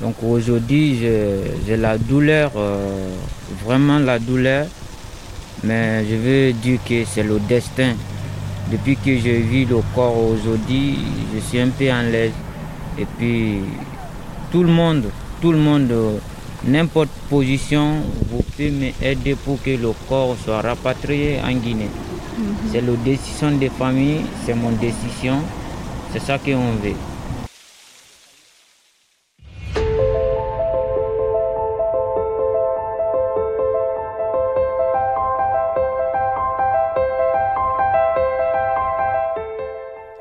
Donc 0.00 0.16
aujourd'hui, 0.22 0.98
j'ai 1.66 1.76
la 1.76 1.96
douleur, 1.96 2.52
euh, 2.56 3.08
vraiment 3.64 3.98
la 3.98 4.18
douleur. 4.18 4.66
Mais 5.64 6.04
je 6.08 6.16
veux 6.16 6.52
dire 6.52 6.78
que 6.86 7.04
c'est 7.06 7.22
le 7.22 7.38
destin. 7.48 7.94
Depuis 8.70 8.96
que 8.96 9.16
je 9.16 9.30
vis 9.30 9.64
le 9.64 9.78
corps 9.94 10.18
aujourd'hui, 10.18 10.98
je 11.34 11.40
suis 11.40 11.60
un 11.60 11.68
peu 11.68 11.90
en 11.90 12.02
l'aise. 12.02 12.32
Et 12.98 13.06
puis, 13.16 13.60
tout 14.52 14.62
le 14.62 14.68
monde, 14.68 15.04
tout 15.40 15.52
le 15.52 15.58
monde 15.58 15.92
n'importe 16.66 17.10
position, 17.30 18.02
vous 18.30 18.42
pouvez 18.42 18.70
m'aider 18.70 19.34
pour 19.34 19.62
que 19.62 19.70
le 19.70 19.92
corps 20.08 20.36
soit 20.44 20.60
rapatrié 20.60 21.38
en 21.42 21.52
Guinée. 21.52 21.90
Mm 21.90 22.42
-hmm. 22.42 22.70
C'est 22.72 22.80
la 22.80 22.92
décision 23.04 23.50
des 23.58 23.70
familles, 23.70 24.22
c'est 24.44 24.54
mon 24.54 24.72
décision, 24.72 25.38
c'est 26.12 26.22
ça 26.22 26.38
qu'on 26.38 26.76
veut. 26.82 26.98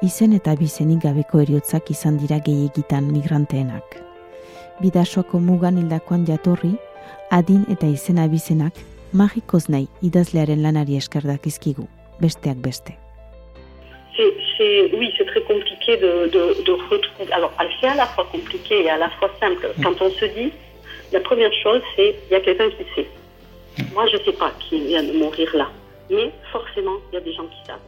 Izen 0.06 0.34
eta 0.38 0.54
bizenik 0.56 1.02
gabeko 1.02 1.40
eriotzak 1.42 1.90
izan 1.90 2.18
dira 2.22 2.38
gehiegitan 2.38 3.10
migranteenak 3.10 4.15
bidasoko 4.82 5.40
mugan 5.40 5.78
hildakoan 5.78 6.26
jatorri, 6.28 6.74
adin 7.32 7.66
eta 7.72 7.88
izena 7.88 8.28
bizenak, 8.28 8.74
magikoz 9.14 9.70
nahi 9.70 9.88
idazlearen 10.02 10.62
lanari 10.64 10.98
eskerdak 10.98 11.48
izkigu, 11.48 11.88
besteak 12.22 12.58
beste. 12.58 12.94
C'est, 14.58 14.92
oui, 14.94 15.12
c'est 15.18 15.26
très 15.26 15.42
compliqué 15.42 15.98
de, 15.98 16.30
de, 16.32 16.64
de 16.64 16.72
retrouver. 16.90 17.34
Alors, 17.34 17.52
c'est 17.82 17.88
à 17.88 17.96
la 17.96 18.06
fois 18.06 18.26
compliqué 18.32 18.86
et 18.86 18.90
à 18.90 18.98
la 18.98 19.10
fois 19.10 19.30
simple. 19.42 19.68
Mm. 19.78 19.84
Quand 19.84 20.02
on 20.02 20.10
se 20.10 20.24
dit, 20.24 20.54
la 21.12 21.20
première 21.20 21.52
chose, 21.62 21.82
c'est 21.94 22.16
il 22.30 22.32
y 22.32 22.36
a 22.36 22.40
quelqu'un 22.40 22.70
qui 22.70 22.86
sait. 22.96 23.08
Moi, 23.94 24.08
je 24.08 24.16
ne 24.16 24.22
sais 24.22 24.32
pas 24.32 24.54
qui 24.62 24.80
vient 24.88 25.04
de 25.04 25.12
mourir 25.12 25.50
là. 25.54 25.68
Mais 26.10 26.32
forcément, 26.54 26.96
il 27.12 27.16
y 27.16 27.18
a 27.18 27.22
des 27.22 27.34
gens 27.34 27.44
qui 27.44 27.60
savent. 27.68 27.82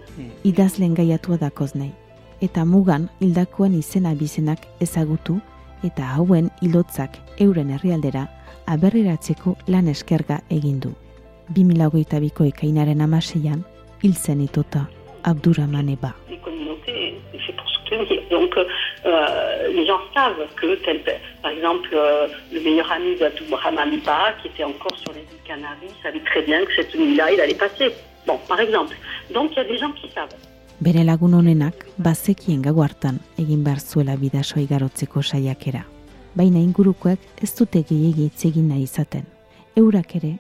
Idazlen 0.43 0.93
gaiatua 0.93 1.37
da 1.37 1.49
koznei. 1.49 1.93
eta 2.41 2.65
mugan 2.65 3.07
hildakoen 3.19 3.73
izena 3.79 4.13
bizenak 4.15 4.65
ezagutu 4.81 5.39
eta 5.83 6.15
hauen 6.15 6.49
hilotzak 6.61 7.17
euren 7.39 7.71
herrialdera 7.71 8.27
aberriratzeko 8.67 9.55
lan 9.67 9.87
eskerga 9.87 10.41
egin 10.49 10.79
du. 10.79 10.93
2008ko 11.55 12.47
ekainaren 12.51 13.01
amaseian, 13.01 13.63
hil 14.03 14.15
zen 14.15 14.41
itota 14.41 14.87
Abdurrahman 15.23 15.89
Eba. 15.89 16.13
Donc, 18.29 18.57
euh, 18.57 19.67
les 19.69 19.85
gens 19.85 19.99
savent 20.13 20.45
que, 20.55 20.75
tel, 20.83 21.01
par 21.41 21.51
exemple, 21.51 21.89
euh, 21.93 22.27
le 22.51 22.59
meilleur 22.59 22.91
ami 22.91 23.15
d'Abdourahman 23.15 23.99
Ba, 24.05 24.33
qui 24.41 24.49
était 24.49 24.63
encore 24.65 24.95
sur 24.97 25.13
les 25.13 25.21
îles 25.21 25.43
Canaries, 25.45 25.93
savait 26.03 26.19
très 26.19 26.41
bien 26.41 26.63
que 26.65 26.75
cette 26.75 26.93
nuit-là, 26.93 27.31
il 27.31 27.39
allait 27.39 27.55
passer. 27.55 27.91
Bon, 28.25 28.37
par 28.47 28.59
exemple. 28.59 28.95
Donc, 29.33 29.51
il 29.53 29.57
y 29.57 29.59
a 29.61 29.63
des 29.63 29.77
gens 29.77 29.91
qui 29.93 30.09
savent. 30.09 30.35
Bere 30.77 31.01
lagun 31.01 31.33
honenak 31.33 31.87
bazekien 31.97 32.59
gau 32.61 32.83
hartan 32.83 33.15
egin 33.41 33.63
behar 33.65 33.79
zuela 33.81 34.13
bidasoa 34.15 34.61
igarotzeko 34.61 35.23
saiakera. 35.23 35.79
Baina 36.37 36.61
ingurukoek 36.61 37.41
ez 37.41 37.49
dute 37.57 37.81
gehiegi 37.81 38.27
hitz 38.27 38.45
egin 38.45 38.67
nahi 38.69 38.83
izaten. 38.85 39.23
Eurak 39.81 40.13
ere, 40.19 40.35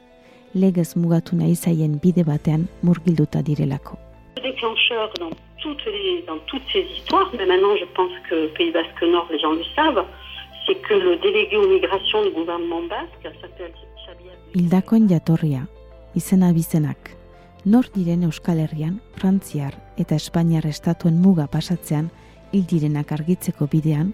legez 0.53 0.91
mugatu 0.95 1.39
nahi 1.39 1.55
zaien 1.55 1.95
bide 2.03 2.21
batean 2.27 2.67
murgilduta 2.83 3.41
direlako. 3.41 3.97
Le 4.37 4.43
déclencheur 4.43 5.09
dans 5.19 5.33
toutes, 5.57 5.85
les, 5.87 6.21
dans 6.27 6.37
toutes 6.45 6.69
ces 6.71 6.85
histoires, 6.85 7.31
mais 7.35 7.47
maintenant 7.47 7.75
je 7.75 7.89
pense 7.95 8.13
que 8.29 8.47
Pays 8.53 8.71
Basque 8.71 9.01
Nord, 9.01 9.27
les 9.31 9.39
gens 9.39 9.53
le 9.53 9.65
savent, 9.75 10.05
c'est 10.67 10.79
que 10.87 10.93
le 10.93 11.17
délégué 11.17 11.57
aux 11.57 11.67
migrations 11.67 12.21
du 12.23 12.29
gouvernement 12.29 12.83
basque 12.83 13.25
s'appelle 13.41 13.73
Xavier 14.05 14.37
Hildakoen 14.53 15.09
jatorria, 15.09 15.65
izena 16.13 16.53
bizenak, 16.53 17.16
nor 17.67 17.89
diren 17.91 18.23
Euskal 18.23 18.61
Herrian, 18.63 19.01
Frantziar 19.19 19.73
eta 19.99 20.15
Espainiar 20.15 20.65
estatuen 20.69 21.17
muga 21.19 21.49
pasatzean 21.51 22.07
hil 22.55 22.63
direnak 22.69 23.11
argitzeko 23.11 23.67
bidean, 23.67 24.13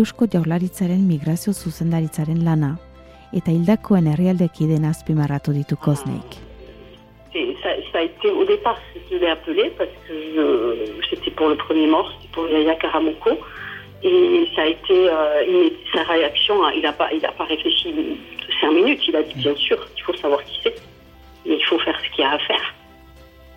Eusko 0.00 0.26
Jaurlaritzaren 0.32 1.04
migrazio 1.06 1.52
zuzendaritzaren 1.54 2.42
lana 2.44 2.72
eta 3.36 3.54
hildakoen 3.54 4.08
herrialdekideen 4.10 4.88
azpimarratu 4.90 5.54
ditu 5.54 5.76
Kozneik. 5.76 6.40
Ça, 7.62 7.70
ça 7.92 7.98
a 7.98 8.02
été, 8.02 8.28
au 8.28 8.44
départ, 8.44 8.80
je 9.08 9.16
l'ai 9.16 9.30
appelé 9.30 9.70
parce 9.78 9.90
que 10.08 11.00
c'était 11.08 11.30
pour 11.30 11.48
le 11.48 11.56
premier 11.56 11.86
mort, 11.86 12.10
c'était 12.16 12.32
pour 12.32 12.48
Yaya 12.48 12.74
Karamoko. 12.74 13.38
Et 14.02 14.48
ça 14.56 14.62
a 14.62 14.66
été, 14.66 15.10
euh, 15.10 15.68
sa 15.92 16.02
réaction, 16.04 16.56
il 16.70 16.82
n'a 16.82 16.92
pas, 16.92 17.10
pas 17.38 17.44
réfléchi 17.44 17.94
cinq 18.60 18.72
minutes. 18.72 19.06
Il 19.06 19.14
a 19.14 19.22
dit, 19.22 19.34
bien 19.34 19.54
sûr, 19.54 19.78
il 19.96 20.02
faut 20.02 20.14
savoir 20.14 20.42
qui 20.44 20.58
c'est. 20.62 20.74
Et 21.46 21.54
il 21.54 21.64
faut 21.66 21.78
faire 21.78 22.00
ce 22.00 22.16
qu'il 22.16 22.24
y 22.24 22.26
a 22.26 22.32
à 22.32 22.38
faire. 22.38 22.74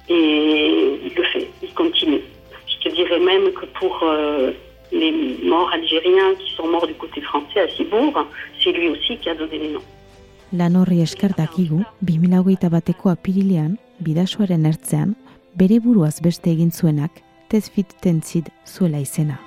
Et 0.10 1.00
il 1.06 1.14
le 1.16 1.24
fait, 1.24 1.48
il 1.62 1.74
continue. 1.74 2.22
Je 2.68 2.90
te 2.90 2.96
dirais 2.96 3.20
même 3.20 3.52
que 3.54 3.66
pour 3.78 4.00
euh, 4.04 4.52
les 4.92 5.38
morts 5.44 5.72
algériens 5.72 6.36
qui 6.36 6.54
sont 6.56 6.68
morts 6.68 6.88
du 6.88 6.94
côté 6.96 7.22
français 7.22 7.62
à 7.62 7.68
Cibourg, 7.70 8.26
c'est 8.62 8.72
lui 8.72 8.90
aussi 8.90 9.18
qui 9.18 9.30
a 9.30 9.36
donné 9.36 9.58
les 9.58 9.70
noms. 9.70 9.88
Lan 10.54 10.76
horri 10.76 11.02
esker 11.02 11.34
dakigu, 11.34 11.80
2008 12.06 12.70
bateko 12.70 13.10
apirilean, 13.10 13.72
bidasoaren 14.06 14.68
ertzean, 14.70 15.16
bere 15.58 15.80
buruaz 15.82 16.20
beste 16.22 16.52
egin 16.52 16.70
zuenak, 16.70 17.24
tezfit 17.50 17.96
tentzid 18.04 18.52
zuela 18.70 19.02
izena. 19.02 19.40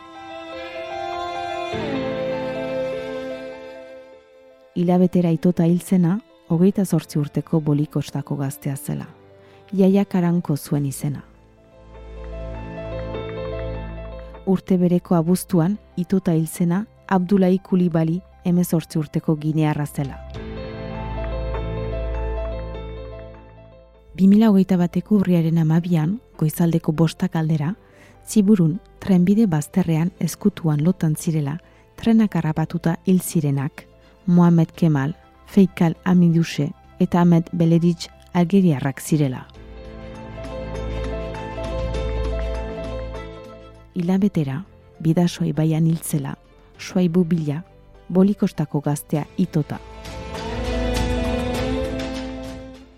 Hilabetera 4.74 5.30
itota 5.30 5.64
hiltzena, 5.64 6.18
hogeita 6.50 6.84
zortzi 6.84 7.20
urteko 7.22 7.62
bolikostako 7.62 8.36
gaztea 8.42 8.74
zela. 8.76 9.06
Jaia 9.74 10.04
karanko 10.04 10.56
zuen 10.56 10.86
izena. 10.86 11.24
Urte 14.46 14.76
bereko 14.78 15.16
abuztuan, 15.16 15.78
itota 15.96 16.32
hiltzena, 16.32 16.84
Abdulai 17.08 17.58
Kulibali 17.58 18.20
emezortzi 18.44 18.98
urteko 18.98 19.34
ginearra 19.36 19.86
zela. 19.86 20.20
2008 24.16 24.78
bateko 24.78 25.18
urriaren 25.18 25.58
amabian, 25.58 26.20
goizaldeko 26.38 26.92
bostak 26.92 27.34
aldera, 27.36 27.74
ziburun 28.26 28.78
trenbide 29.02 29.46
bazterrean 29.46 30.12
eskutuan 30.20 30.82
lotan 30.84 31.16
zirela, 31.16 31.58
trenak 31.96 32.36
harrapatuta 32.36 32.96
hil 33.04 33.20
zirenak, 33.20 33.86
Mohamed 34.26 34.72
Kemal, 34.74 35.14
Feikal 35.46 35.96
Amiduse 36.04 36.70
eta 36.98 37.20
Ahmed 37.20 37.50
Belerich 37.52 38.08
algeriarrak 38.36 39.00
zirela. 39.00 39.46
Hilabetera, 43.94 44.58
bidasoa 45.00 45.46
ibaian 45.48 45.86
hiltzela, 45.88 46.34
suaibu 46.78 47.24
bila, 47.24 47.62
bolikostako 48.12 48.82
gaztea 48.84 49.24
itota. 49.40 49.78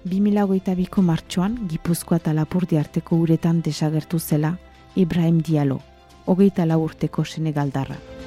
2008ko 0.09 1.03
martxoan, 1.07 1.59
Gipuzkoa 1.71 2.19
eta 2.19 2.35
Lapurdi 2.35 2.79
arteko 2.81 3.23
uretan 3.23 3.63
desagertu 3.63 4.19
zela 4.19 4.57
Ibrahim 4.97 5.43
Diallo, 5.47 5.81
hogeita 6.27 6.67
lau 6.67 6.83
urteko 6.83 7.25
senegaldarra. 7.25 8.18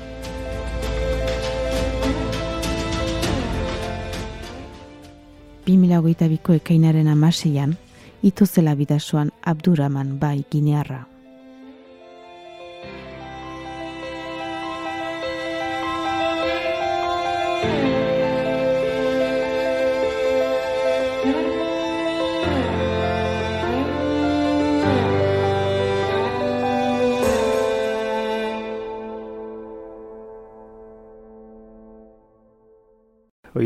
Bi 5.66 5.78
mila 5.78 6.00
hogeita 6.02 6.28
biko 6.28 6.58
ekainaren 6.58 7.08
amaseian, 7.08 7.78
ito 8.26 8.46
zela 8.46 8.74
bidasoan 8.76 9.30
Abduraman 9.46 10.18
bai 10.20 10.44
ginearra. 10.50 11.11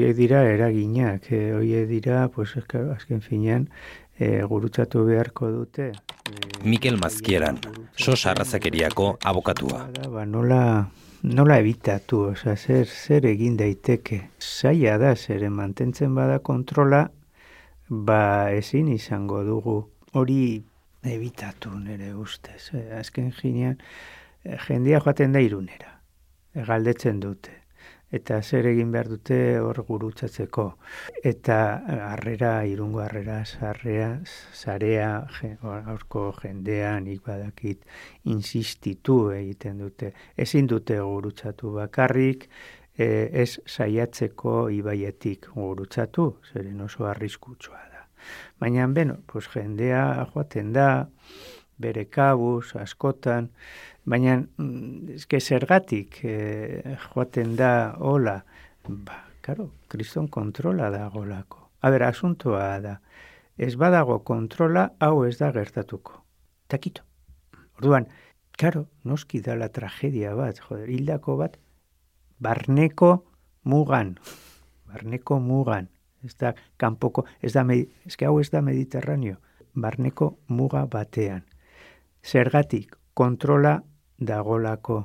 Hoiek 0.05 0.17
dira 0.19 0.43
eraginak, 0.45 1.31
e, 1.33 1.37
hoiek 1.57 1.87
dira, 1.89 2.27
pues, 2.29 2.51
azken 2.93 3.23
finean, 3.25 3.63
e, 4.19 4.43
gurutzatu 4.45 5.01
beharko 5.07 5.49
dute. 5.49 5.87
Mikel 6.61 6.99
Mazkieran, 7.01 7.57
sos 7.97 8.27
arrazakeriako 8.27 9.17
abokatua. 9.23 9.87
Ba, 10.13 10.27
nola, 10.29 10.91
nola 11.23 11.57
ebitatu, 11.57 12.21
oza, 12.35 12.53
zer, 12.55 12.85
zer 12.85 13.25
egin 13.25 13.57
daiteke. 13.57 14.21
Zaila 14.37 14.99
da, 15.01 15.15
zer 15.15 15.49
mantentzen 15.49 16.13
bada 16.13 16.37
kontrola, 16.37 17.07
ba 17.89 18.53
ezin 18.53 18.93
izango 18.93 19.41
dugu 19.43 19.79
hori 20.13 20.61
ebitatu 21.01 21.73
nire 21.79 22.13
ustez. 22.13 22.69
E, 22.77 22.91
azken 23.01 23.33
finean, 23.33 23.81
e, 24.43 24.53
jendia 24.69 25.01
joaten 25.01 25.33
da 25.33 25.41
irunera, 25.41 25.97
e, 26.53 26.61
galdetzen 26.61 27.25
dute 27.25 27.64
eta 28.11 28.41
zer 28.43 28.67
egin 28.69 28.91
behar 28.91 29.07
dute 29.09 29.37
hor 29.59 29.81
gurutzatzeko. 29.87 30.65
Eta 31.23 31.57
eh, 31.87 31.99
harrera, 32.11 32.65
irungo 32.65 32.99
harrera, 33.03 33.43
sarrea, 33.45 34.21
zarea, 34.53 35.27
je- 35.39 35.57
aurko 35.63 36.31
jendea, 36.41 36.99
nik 36.99 37.23
badakit, 37.25 37.83
insistitu 38.23 39.31
egiten 39.31 39.79
dute. 39.79 40.13
Ezin 40.37 40.67
dute 40.67 40.99
gurutzatu 41.01 41.73
bakarrik, 41.79 42.47
eh, 42.97 43.29
ez 43.33 43.59
saiatzeko 43.65 44.69
ibaietik 44.69 45.49
gurutzatu, 45.55 46.37
zeren 46.53 46.81
oso 46.81 47.05
arriskutsua 47.05 47.81
da. 47.91 48.07
Baina, 48.59 48.87
beno, 48.87 49.17
pues 49.27 49.47
jendea 49.53 50.25
joaten 50.33 50.71
da, 50.73 51.07
bere 51.77 52.05
kabuz, 52.07 52.75
askotan, 52.79 53.49
baina, 54.05 54.37
mm, 54.57 55.15
eske 55.17 55.39
zergatik 55.41 56.19
eh, 56.23 56.95
joaten 57.09 57.55
da 57.57 57.95
hola, 57.97 58.37
ba, 58.87 59.23
karo, 59.41 59.71
kriston 59.89 60.27
kontrola 60.29 60.91
dagolako. 60.93 61.69
A 61.81 61.89
ber, 61.93 62.05
asuntoa 62.07 62.79
da, 62.81 62.99
ez 63.57 63.75
badago 63.77 64.19
kontrola, 64.25 64.89
hau 64.99 65.25
ez 65.25 65.37
da 65.39 65.51
gertatuko. 65.53 66.21
Takito. 66.69 67.03
Orduan, 67.79 68.07
karo, 68.57 68.85
noski 69.03 69.41
dala 69.45 69.69
tragedia 69.69 70.33
bat, 70.37 70.61
joder, 70.61 70.89
hildako 70.89 71.37
bat, 71.41 71.57
barneko 72.39 73.11
mugan, 73.65 74.15
barneko 74.91 75.39
mugan, 75.41 75.89
ez 76.25 76.33
da 76.41 76.53
kanpoko, 76.81 77.25
ez 77.41 77.53
da, 77.53 77.65
que 77.65 78.29
hau 78.29 78.39
ez 78.41 78.49
da 78.53 78.61
mediterraneo, 78.65 79.37
barneko 79.75 80.35
muga 80.47 80.85
batean. 80.89 81.43
Zergatik, 82.25 82.95
kontrola 83.13 83.81
dagolako. 84.19 85.04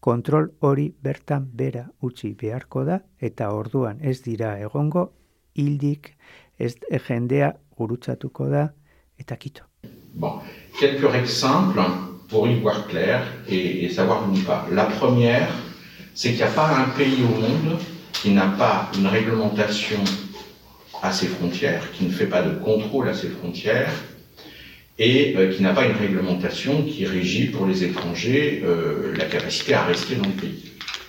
Kontrol 0.00 0.50
hori 0.60 0.88
bertan 1.02 1.48
bera 1.54 1.86
utzi 2.02 2.34
beharko 2.34 2.84
da, 2.84 3.00
eta 3.20 3.52
orduan 3.54 4.00
ez 4.02 4.20
dira 4.22 4.58
egongo, 4.58 5.12
hildik, 5.54 6.16
ez 6.58 6.74
jendea 7.06 7.52
gurutzatuko 7.78 8.48
da, 8.48 8.72
eta 9.18 9.36
kito. 9.36 9.62
Bon, 10.14 10.40
quelques 10.78 11.14
exemples. 11.14 12.10
pour 12.32 12.48
y 12.48 12.58
voir 12.58 12.86
clair 12.86 13.20
et, 13.46 13.84
et 13.84 13.90
savoir 13.90 14.26
où 14.28 14.34
pas. 14.38 14.66
La 14.72 14.86
première, 14.86 15.48
c'est 16.14 16.30
qu'il 16.30 16.38
n'y 16.38 16.44
a 16.44 16.46
pas 16.46 16.70
un 16.74 16.88
pays 16.96 17.22
au 17.22 17.40
monde 17.40 17.78
qui 18.14 18.30
n'a 18.30 18.48
pas 18.58 18.90
une 18.98 19.06
réglementation 19.06 20.02
à 21.02 21.12
ses 21.12 21.26
frontières, 21.26 21.92
qui 21.92 22.06
ne 22.06 22.10
fait 22.10 22.26
pas 22.26 22.42
de 22.42 22.54
contrôle 22.58 23.08
à 23.10 23.14
ses 23.14 23.28
frontières, 23.28 23.92
et 25.06 25.34
euh, 25.36 25.52
qui 25.52 25.60
n'a 25.62 25.72
pas 25.78 25.84
une 25.90 25.96
réglementation 26.04 26.74
qui 26.90 27.02
régit 27.16 27.46
pour 27.54 27.64
les 27.70 27.78
étrangers 27.88 28.62
euh, 28.64 29.14
la 29.20 29.24
capacité 29.34 29.70
à 29.74 29.82
rester 29.92 30.14
dans 30.20 30.28
le 30.34 30.38
pays. 30.44 30.62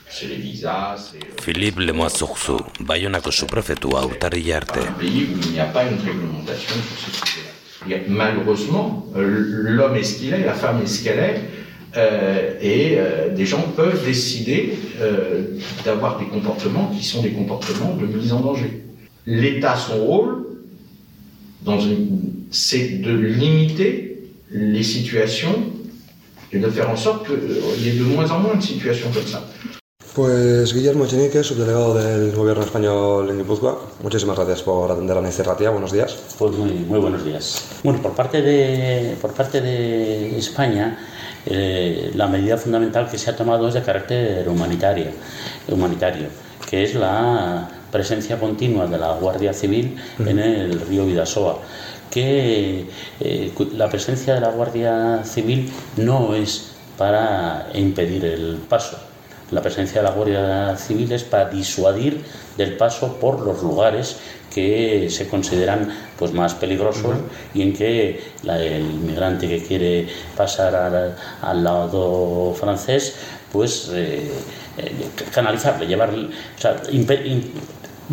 C'est 0.09 0.27
les 0.33 0.35
visas, 0.47 0.95
c'est... 1.11 1.17
euh, 1.23 1.41
Philippe 1.45 1.79
Lemoizurzu, 1.87 2.57
Bayonako 2.89 3.31
suprefetua 3.31 3.99
urtarrila 4.09 4.57
arte. 4.57 4.77
un 4.77 4.99
pays 5.05 5.21
où 5.31 5.37
il 5.47 5.51
n'y 5.51 5.59
a 5.59 5.65
pas 5.75 5.83
une 5.91 5.99
réglementation 6.09 6.75
sur 6.89 6.97
ce 7.05 7.11
sujet-là. 7.21 7.97
Malheureusement, 8.07 8.87
l'homme 9.15 9.95
est 9.97 10.03
ce 10.03 10.13
qu'il 10.19 10.33
est, 10.33 10.45
la 10.45 10.53
femme 10.53 10.81
est 10.83 10.87
ce 10.87 11.03
qu'elle 11.03 11.19
est, 11.19 11.39
euh, 11.97 12.53
et 12.61 12.95
euh, 12.97 13.29
des 13.35 13.45
gens 13.45 13.61
peuvent 13.75 14.03
décider 14.05 14.73
euh, 15.01 15.41
d'avoir 15.85 16.17
des 16.19 16.25
comportements 16.25 16.87
qui 16.95 17.03
sont 17.03 17.21
des 17.21 17.31
comportements 17.31 17.95
de 17.95 18.05
mise 18.07 18.33
en 18.33 18.39
danger. 18.39 18.71
L'État, 19.27 19.75
son 19.75 19.97
rôle, 20.05 20.45
dans 21.63 21.79
une- 21.79 22.32
c'est 22.53 23.01
de 23.01 23.11
limiter 23.11 24.29
les 24.51 24.83
situations 24.83 25.55
et 26.51 26.59
de 26.59 26.69
faire 26.69 26.89
en 26.89 26.95
sorte 26.95 27.25
qu'il 27.25 27.83
y 27.83 27.89
ait 27.89 27.99
de 27.99 28.03
moins 28.03 28.29
en 28.29 28.39
moins 28.39 28.55
de 28.55 28.61
situations 28.61 29.09
comme 29.11 29.25
ça. 29.25 29.43
Pues 30.13 30.71
Guillermo 30.75 31.05
Echenique, 31.05 31.43
subdelegado 31.43 31.95
del 31.95 32.31
Gobierno 32.33 32.61
español 32.61 33.31
en 33.31 33.39
Guipúzcoa. 33.39 33.79
Muchísimas 34.03 34.35
gracias 34.37 34.61
por 34.61 34.91
atender 34.91 35.17
a 35.17 35.21
Naiz 35.21 35.39
Ratia. 35.39 35.71
Buenos 35.71 35.91
días. 35.91 36.15
Pues 36.37 36.55
muy, 36.55 36.69
muy 36.69 36.99
buenos 36.99 37.25
días. 37.25 37.79
Bueno, 37.83 37.99
por 37.99 38.13
parte 38.13 38.43
de, 38.43 39.15
por 39.19 39.33
parte 39.33 39.59
de 39.59 40.37
España, 40.37 40.99
eh, 41.47 42.11
la 42.13 42.27
medida 42.27 42.57
fundamental 42.57 43.09
que 43.09 43.17
se 43.17 43.31
ha 43.31 43.35
tomado 43.35 43.67
es 43.67 43.73
de 43.73 43.81
carácter 43.81 44.47
humanitario, 44.47 45.07
humanitario, 45.67 46.27
que 46.69 46.83
es 46.83 46.93
la 46.93 47.67
presencia 47.91 48.39
continua 48.39 48.85
de 48.85 48.99
la 48.99 49.13
Guardia 49.13 49.51
Civil 49.51 49.95
en 50.19 50.37
el 50.37 50.79
río 50.81 51.07
Vidasoa 51.07 51.59
que 52.13 52.85
eh, 53.19 53.51
la 53.73 53.89
presencia 53.89 54.35
de 54.35 54.41
la 54.41 54.49
Guardia 54.49 55.21
Civil 55.23 55.71
no 55.97 56.35
es 56.35 56.71
para 56.97 57.69
impedir 57.73 58.23
el 58.25 58.57
paso. 58.69 58.97
La 59.51 59.61
presencia 59.61 60.01
de 60.01 60.07
la 60.07 60.13
Guardia 60.13 60.75
Civil 60.77 61.11
es 61.11 61.23
para 61.23 61.49
disuadir 61.49 62.23
del 62.57 62.77
paso 62.77 63.15
por 63.19 63.41
los 63.41 63.61
lugares 63.63 64.17
que 64.53 65.07
se 65.09 65.27
consideran 65.27 65.89
pues 66.17 66.31
más 66.33 66.53
peligrosos 66.53 67.15
y 67.55 67.63
en 67.63 67.73
que 67.73 68.21
la- 68.43 68.59
el 68.61 68.81
inmigrante 68.83 69.47
que 69.47 69.63
quiere 69.63 70.07
pasar 70.37 70.75
al, 70.75 71.15
al 71.41 71.63
lado 71.63 72.53
francés 72.59 73.15
pues 73.51 73.89
eh, 73.93 74.31
eh, 74.77 74.91
canalizarle, 75.31 75.85
o 75.95 76.61
sea, 76.61 76.81
im- 76.91 77.43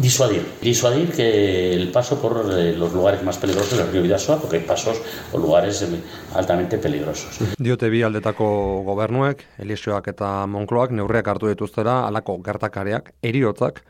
disuadir, 0.00 0.46
disuadir 0.62 1.12
que 1.12 1.72
el 1.72 1.90
paso 1.90 2.20
por 2.20 2.44
los 2.44 2.92
lugares 2.92 3.22
más 3.22 3.38
peligrosos 3.38 3.78
del 3.78 3.92
río 3.92 4.02
Bidasoa, 4.02 4.40
porque 4.40 4.56
hay 4.56 4.62
pasos 4.62 5.00
o 5.32 5.38
lugares 5.38 5.86
altamente 6.34 6.78
peligrosos. 6.78 7.38
Diote 7.58 7.90
bi 7.90 8.02
aldetako 8.02 8.82
gobernuek, 8.86 9.44
Elisioak 9.58 10.08
eta 10.08 10.46
Monkloak 10.46 10.92
neurriak 10.96 11.28
hartu 11.28 11.48
dituztera 11.48 12.06
halako 12.06 12.40
gertakariak, 12.42 13.14
eriotzak, 13.22 13.84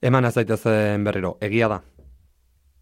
eman 0.00 0.28
ez 0.28 0.34
daitezen 0.38 1.04
berriro, 1.04 1.36
egia 1.40 1.68
da. 1.68 1.82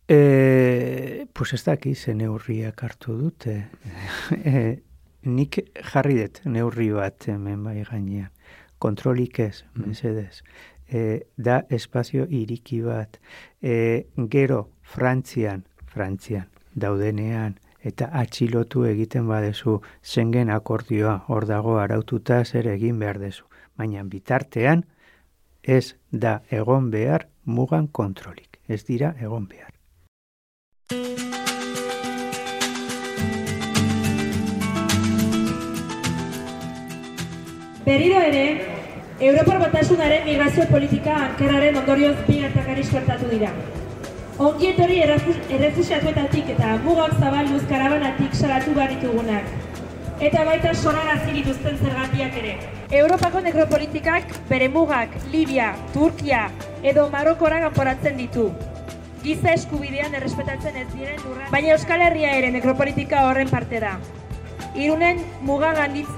E, 0.08 1.26
pues 1.32 1.52
ez 1.54 1.64
daki 1.66 1.94
ze 1.94 2.14
neurriak 2.14 2.82
hartu 2.82 3.16
dute. 3.18 3.56
e, 4.44 4.82
nik 5.26 5.58
jarri 5.92 6.20
dut 6.20 6.44
neurri 6.44 6.92
bat 6.94 7.28
hemen 7.28 7.64
bai 7.64 7.82
gainean. 7.88 8.30
Kontrolik 8.78 9.38
ez, 9.40 9.64
mesedez. 9.74 10.42
E, 10.88 11.26
da 11.36 11.64
espazio 11.70 12.26
iriki 12.30 12.80
bat. 12.82 13.18
E, 13.62 14.06
gero 14.30 14.68
Frantzian, 14.82 15.64
Frantzian, 15.86 16.46
daudenean, 16.74 17.58
eta 17.86 18.08
atxilotu 18.20 18.84
egiten 18.86 19.28
badezu 19.30 19.80
Schengen 20.02 20.50
akordioa 20.50 21.24
hor 21.28 21.46
dago 21.46 21.78
araututa 21.78 22.44
zer 22.44 22.68
egin 22.72 22.98
behar 22.98 23.18
dezu. 23.22 23.46
Baina 23.76 24.02
bitartean 24.02 24.84
ez 25.62 25.94
da 26.10 26.40
egon 26.50 26.90
behar 26.90 27.28
mugan 27.44 27.86
kontrolik. 27.86 28.60
Ez 28.68 28.84
dira 28.84 29.14
egon 29.20 29.46
behar. 29.46 29.72
Berriro 37.86 38.18
ere, 38.18 38.75
Europar 39.18 39.58
Batasunaren 39.58 40.26
migrazio 40.26 40.66
politika 40.68 41.14
ankerraren 41.16 41.76
ondorioz 41.80 42.16
bi 42.26 42.34
gertakari 42.42 42.82
suertatu 42.84 43.30
dira. 43.30 43.48
Ongi 44.38 44.66
etorri 44.68 44.98
errefu- 45.00 45.36
errefuxiatuetatik 45.56 46.50
eta 46.52 46.74
mugak 46.84 47.14
zabalduz 47.16 47.62
karabanatik 47.70 48.34
salatu 48.36 48.74
behar 48.76 48.92
ditugunak. 48.92 49.48
Eta 50.20 50.44
baita 50.44 50.74
sorarazi 50.74 51.32
dituzten 51.32 51.78
zergatiak 51.78 52.36
ere. 52.42 52.52
Europako 52.98 53.40
nekropolitikak 53.40 54.36
bere 54.50 54.68
mugak 54.68 55.16
Libia, 55.32 55.70
Turkia 55.94 56.50
edo 56.82 57.08
Marokora 57.08 57.62
kanporatzen 57.64 58.20
ditu. 58.20 58.50
Giza 59.24 59.56
eskubidean 59.56 60.14
errespetatzen 60.14 60.76
ez 60.76 60.86
diren 60.92 61.16
lurra. 61.24 61.48
Baina 61.50 61.72
Euskal 61.72 62.04
Herria 62.10 62.36
ere 62.36 62.52
nekropolitika 62.52 63.24
horren 63.30 63.48
parte 63.48 63.80
da. 63.80 63.96
Irunen 64.76 65.24
muga 65.40 65.72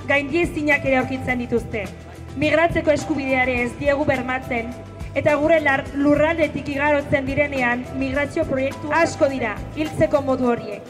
gaindiezinak 0.09 0.85
ere 0.85 0.99
aurkitzen 1.05 1.39
dituzte. 1.47 1.87
Migratzeko 2.37 2.93
eskubideare 2.93 3.63
ez 3.65 3.73
diegu 3.79 4.05
bermatzen, 4.05 4.73
eta 5.19 5.35
gure 5.41 5.59
lurraldetik 5.95 6.69
igarotzen 6.69 7.27
direnean 7.27 7.85
migrazio 7.99 8.45
proiektu 8.45 8.93
asko 8.93 9.29
dira 9.29 9.57
hiltzeko 9.77 10.21
modu 10.23 10.51
horiek. 10.53 10.83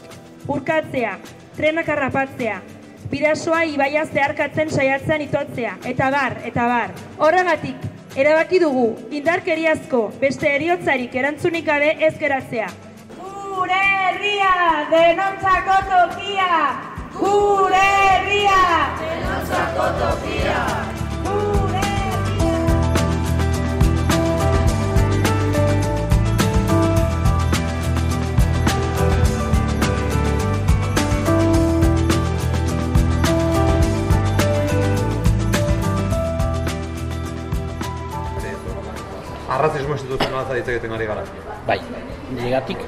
Urkatzea, 0.49 1.17
trenak 1.55 1.89
harrapatzea, 1.89 2.59
bidasoa 3.11 3.63
ibaia 3.65 4.05
zeharkatzen 4.05 4.69
saiatzen 4.69 5.21
itotzea, 5.25 5.77
eta 5.85 6.09
bar, 6.13 6.37
eta 6.45 6.67
bar. 6.69 6.93
Horregatik, 7.17 7.87
erabaki 8.15 8.59
dugu, 8.61 8.85
indarkeriazko 9.21 10.03
beste 10.21 10.49
eriotzarik 10.55 11.15
erantzunik 11.15 11.65
gabe 11.65 11.95
ez 12.05 12.13
geratzea. 12.19 12.69
Gure 13.19 13.81
herria, 14.03 14.53
denontzako 14.93 15.79
tokia! 15.89 16.61
Gure 17.19 17.83
herria! 17.83 18.61
Denontzako 19.01 19.89
tokia! 20.01 20.48
Egiten 40.67 40.91
ari 40.91 41.05
gara. 41.05 41.23
Bai, 41.67 41.79
niregatik, 42.33 42.83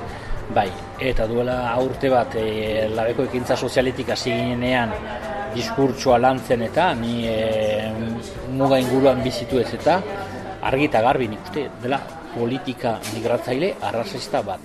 bai, 0.53 0.69
eta 0.99 1.27
duela 1.27 1.71
aurte 1.73 2.09
bat 2.09 2.35
e, 2.35 2.87
labeko 2.91 3.27
ekintza 3.29 3.55
sozialetik 3.55 4.09
hasi 4.09 4.31
ginenean 4.31 4.93
diskurtsoa 5.55 6.17
lantzen 6.21 6.61
eta 6.67 6.93
ni 6.95 7.25
e, 7.27 7.91
muga 8.55 8.79
inguruan 8.79 9.23
bizitu 9.23 9.59
ez 9.59 9.73
eta 9.75 9.99
argi 10.61 10.87
eta 10.87 11.01
garbi 11.01 11.27
nik 11.31 11.49
uste 11.49 11.67
dela 11.83 11.99
politika 12.35 12.99
migratzaile 13.13 13.73
arrazista 13.81 14.41
bat. 14.45 14.61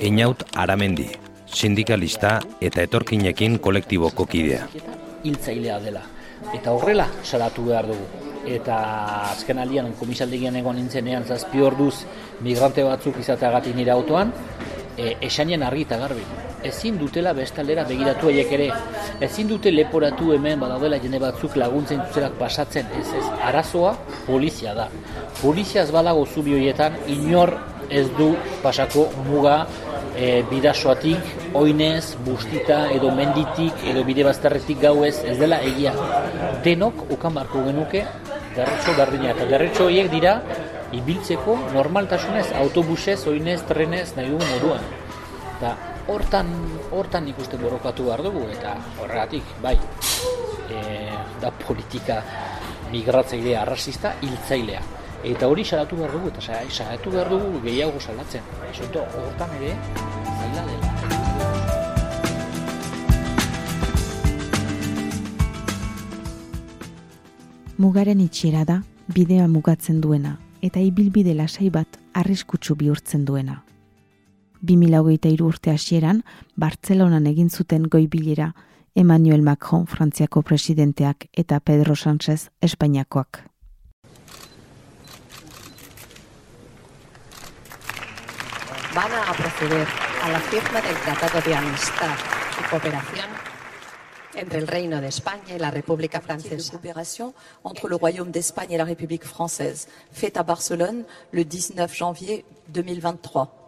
Einaut 0.00 0.44
Aramendi, 0.56 1.10
sindikalista 1.46 2.38
eta 2.60 2.82
etorkinekin 2.82 3.58
kolektiboko 3.60 4.26
kidea. 4.26 4.66
hiltzailea 5.24 5.78
dela. 5.80 6.02
Eta 6.54 6.72
horrela 6.72 7.06
salatu 7.22 7.66
behar 7.68 7.86
dugu. 7.86 8.31
Eta 8.46 8.76
azken 9.30 9.60
aldian 9.62 9.92
komisaldegian 9.98 10.56
egon 10.58 10.76
nintzenean 10.80 11.24
zazpi 11.24 11.62
orduz 11.62 11.94
migrante 12.42 12.82
batzuk 12.82 13.20
izateagatik 13.22 13.76
nire 13.76 13.92
autoan, 13.94 14.32
e, 14.96 15.16
esanien 15.20 15.62
argi 15.62 15.86
eta 15.86 15.98
garbi. 15.98 16.24
Ezin 16.62 16.98
dutela 16.98 17.32
bestaldera 17.34 17.84
begiratu 17.88 18.30
haiek 18.30 18.52
ere. 18.54 18.68
Ezin 19.26 19.48
dute 19.50 19.72
leporatu 19.72 20.32
hemen 20.34 20.60
badaudela 20.62 20.98
jende 21.02 21.18
batzuk 21.22 21.56
laguntzen 21.58 22.02
zuzerak 22.08 22.38
pasatzen. 22.38 22.90
Ez 23.00 23.08
ez, 23.18 23.24
arazoa 23.42 23.96
polizia 24.26 24.74
da. 24.74 24.88
Polizia 25.40 25.82
ez 25.82 25.90
badago 25.90 26.26
zubi 26.26 26.54
horietan, 26.54 26.98
inor 27.10 27.56
ez 27.90 28.06
du 28.16 28.32
pasako 28.62 29.08
muga 29.26 29.66
e, 30.16 30.42
bidasoatik, 30.50 31.32
oinez, 31.58 32.14
bustita, 32.24 32.84
edo 32.94 33.10
menditik, 33.16 33.82
edo 33.90 34.04
bide 34.06 34.24
bazterretik 34.28 34.80
gauez, 34.82 35.16
ez 35.24 35.38
dela 35.40 35.60
egia. 35.66 35.94
Denok 36.64 37.08
ukan 37.10 37.40
barko 37.40 37.64
genuke 37.66 38.06
derretxo 38.56 38.94
berdina. 38.98 39.32
Eta 39.32 39.46
derretxo 39.50 39.86
horiek 39.88 40.10
dira 40.12 40.36
ibiltzeko 40.92 41.56
normaltasunez, 41.72 42.50
autobusez, 42.60 43.20
oinez, 43.30 43.62
trenez, 43.68 44.12
nahi 44.16 44.30
dugun 44.32 44.48
moduan. 44.54 44.86
Eta 45.56 45.74
hortan, 46.12 46.52
hortan 46.92 47.28
ikusten 47.32 47.62
borrokatu 47.62 48.08
behar 48.10 48.24
dugu, 48.26 48.46
eta 48.52 48.76
horregatik, 49.00 49.56
bai. 49.62 49.76
e, 50.72 51.10
da 51.40 51.50
politika 51.50 52.22
migratzailea, 52.92 53.62
arrasista, 53.62 54.14
hiltzailea. 54.20 54.80
Eta 55.32 55.48
hori 55.48 55.64
salatu 55.64 55.96
behar 56.00 56.12
dugu, 56.16 56.32
eta 56.32 56.62
salatu 56.68 57.10
behar 57.10 57.28
dugu 57.30 57.60
gehiago 57.62 58.00
salatzen. 58.00 58.42
Esoto, 58.70 59.06
hortan 59.24 59.54
ere, 59.60 59.76
zaila 60.38 60.66
dela. 60.70 60.81
Mugaren 67.82 68.20
itxiera 68.22 68.62
da, 68.62 68.76
bidea 69.10 69.48
mugatzen 69.50 69.96
duena, 70.00 70.36
eta 70.62 70.78
ibilbide 70.78 71.32
lasai 71.34 71.66
bat 71.74 71.96
arriskutsu 72.14 72.76
bihurtzen 72.78 73.24
duena. 73.26 73.64
2008 74.62 75.42
urte 75.42 75.72
hasieran, 75.72 76.20
Bartzelonan 76.54 77.26
egin 77.26 77.50
zuten 77.50 77.88
goibilera 77.90 78.52
Emmanuel 78.94 79.42
Macron 79.42 79.88
Frantziako 79.90 80.44
presidenteak 80.46 81.26
eta 81.32 81.58
Pedro 81.58 81.96
Sánchez 81.96 82.52
Espainiakoak. 82.60 83.42
Van 88.94 89.10
a 89.10 89.32
proceder 89.32 89.88
a 90.22 90.30
la 90.30 90.38
firma 90.38 90.80
del 90.86 90.96
Tratado 91.02 91.40
de 91.40 91.56
Amistad 91.56 92.16
y 92.60 92.70
Cooperación 92.70 93.51
entre 94.34 94.58
el 94.58 94.66
Reino 94.66 95.00
de 95.00 95.08
España 95.08 95.54
y 95.54 95.58
la 95.58 95.70
República 95.70 96.20
Francesa. 96.20 96.72
Coopération 96.72 97.34
entre 97.64 97.88
le 97.88 97.96
Royaume 97.96 98.30
d'Espagne 98.30 98.72
et 98.72 98.78
la 98.78 98.84
République 98.84 99.24
française, 99.24 99.88
faite 100.10 100.36
à 100.36 100.42
Barcelone 100.42 101.04
le 101.32 101.44
19 101.44 101.94
janvier 101.94 102.44
2023. 102.68 103.58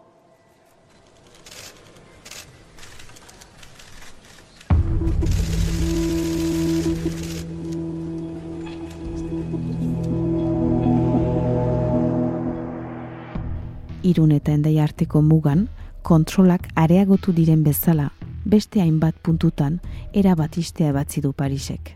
Irun 14.05 14.29
eta 14.29 14.53
endai 14.53 14.77
arteko 14.77 15.23
mugan, 15.25 15.65
kontrolak 16.05 16.67
areagotu 16.77 17.33
diren 17.33 17.63
bezala, 17.65 18.11
beste 18.45 18.81
hainbat 18.81 19.17
puntutan 19.25 19.79
erabat 20.13 20.57
istea 20.57 20.93
batzi 20.93 21.21
du 21.21 21.33
Parisek. 21.33 21.95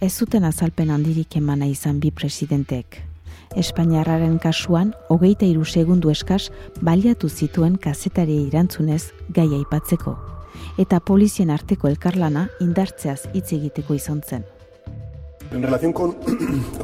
Ez 0.00 0.12
zuten 0.12 0.44
azalpen 0.44 0.90
handirik 0.90 1.36
emana 1.36 1.66
izan 1.66 2.00
bi 2.00 2.10
presidenteek. 2.10 3.00
Espainiarraren 3.56 4.38
kasuan, 4.42 4.92
hogeita 5.08 5.46
iru 5.46 5.64
segundu 5.64 6.10
eskaz, 6.10 6.50
baliatu 6.82 7.28
zituen 7.28 7.78
kazetari 7.78 8.40
irantzunez 8.48 9.12
gai 9.30 9.48
aipatzeko. 9.60 10.16
Eta 10.78 11.00
polizien 11.00 11.50
arteko 11.50 11.88
elkarlana 11.88 12.48
indartzeaz 12.60 13.28
hitz 13.32 13.52
egiteko 13.56 13.94
izan 13.94 14.20
zen. 14.26 14.44
En 15.52 15.62
relación 15.62 15.92
con, 15.92 16.16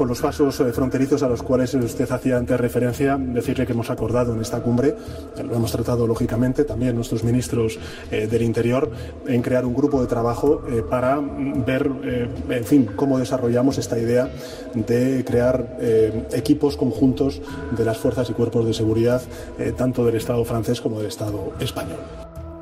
los 0.07 0.21
pasos 0.21 0.59
eh, 0.59 0.71
fronterizos 0.71 1.23
a 1.23 1.27
los 1.27 1.43
cuales 1.43 1.73
usted 1.73 2.09
hacía 2.11 2.37
antes 2.37 2.59
referencia, 2.59 3.17
decirle 3.17 3.65
que 3.65 3.73
hemos 3.73 3.89
acordado 3.89 4.33
en 4.33 4.41
esta 4.41 4.61
cumbre, 4.61 4.95
lo 5.43 5.55
hemos 5.55 5.71
tratado 5.71 6.07
lógicamente, 6.07 6.63
también 6.63 6.95
nuestros 6.95 7.23
ministros 7.23 7.79
eh, 8.11 8.27
del 8.27 8.41
Interior, 8.41 8.91
en 9.27 9.41
crear 9.41 9.65
un 9.65 9.73
grupo 9.73 10.01
de 10.01 10.07
trabajo 10.07 10.63
eh, 10.69 10.83
para 10.87 11.19
ver, 11.19 11.89
eh, 12.03 12.29
en 12.49 12.65
fin, 12.65 12.89
cómo 12.95 13.19
desarrollamos 13.19 13.77
esta 13.77 13.97
idea 13.99 14.29
de 14.73 15.23
crear 15.25 15.77
equipos 16.31 16.77
conjuntos 16.77 17.41
de 17.75 17.85
las 17.85 17.97
fuerzas 17.97 18.29
y 18.29 18.33
cuerpos 18.33 18.65
de 18.65 18.73
seguridad, 18.73 19.21
tanto 19.77 20.05
del 20.05 20.15
Estado 20.15 20.43
francés 20.45 20.81
como 20.81 20.97
del 20.97 21.07
Estado 21.07 21.53
español. 21.59 21.97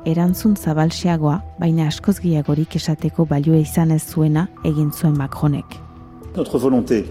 Erantzun 0.04 0.56
baina 1.58 1.86
askoz 1.88 2.18
gehiagorik 2.18 2.76
esateko 2.76 3.26
balioa 3.26 3.58
izan 3.58 3.90
ez 3.90 4.02
zuena 4.04 4.48
egin 4.64 4.90
zuen. 4.92 5.89
Notre 6.36 6.58
volonté 6.58 7.04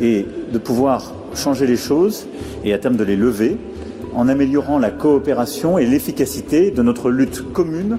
est 0.00 0.26
de 0.52 0.58
pouvoir 0.58 1.12
changer 1.34 1.66
les 1.66 1.76
choses 1.76 2.26
et 2.64 2.72
à 2.72 2.78
terme 2.78 2.96
de 2.96 3.04
les 3.04 3.16
lever 3.16 3.56
en 4.14 4.28
améliorant 4.28 4.78
la 4.78 4.90
coopération 4.90 5.78
et 5.78 5.86
l'efficacité 5.86 6.70
de 6.70 6.82
notre 6.82 7.10
lutte 7.10 7.52
commune 7.52 7.98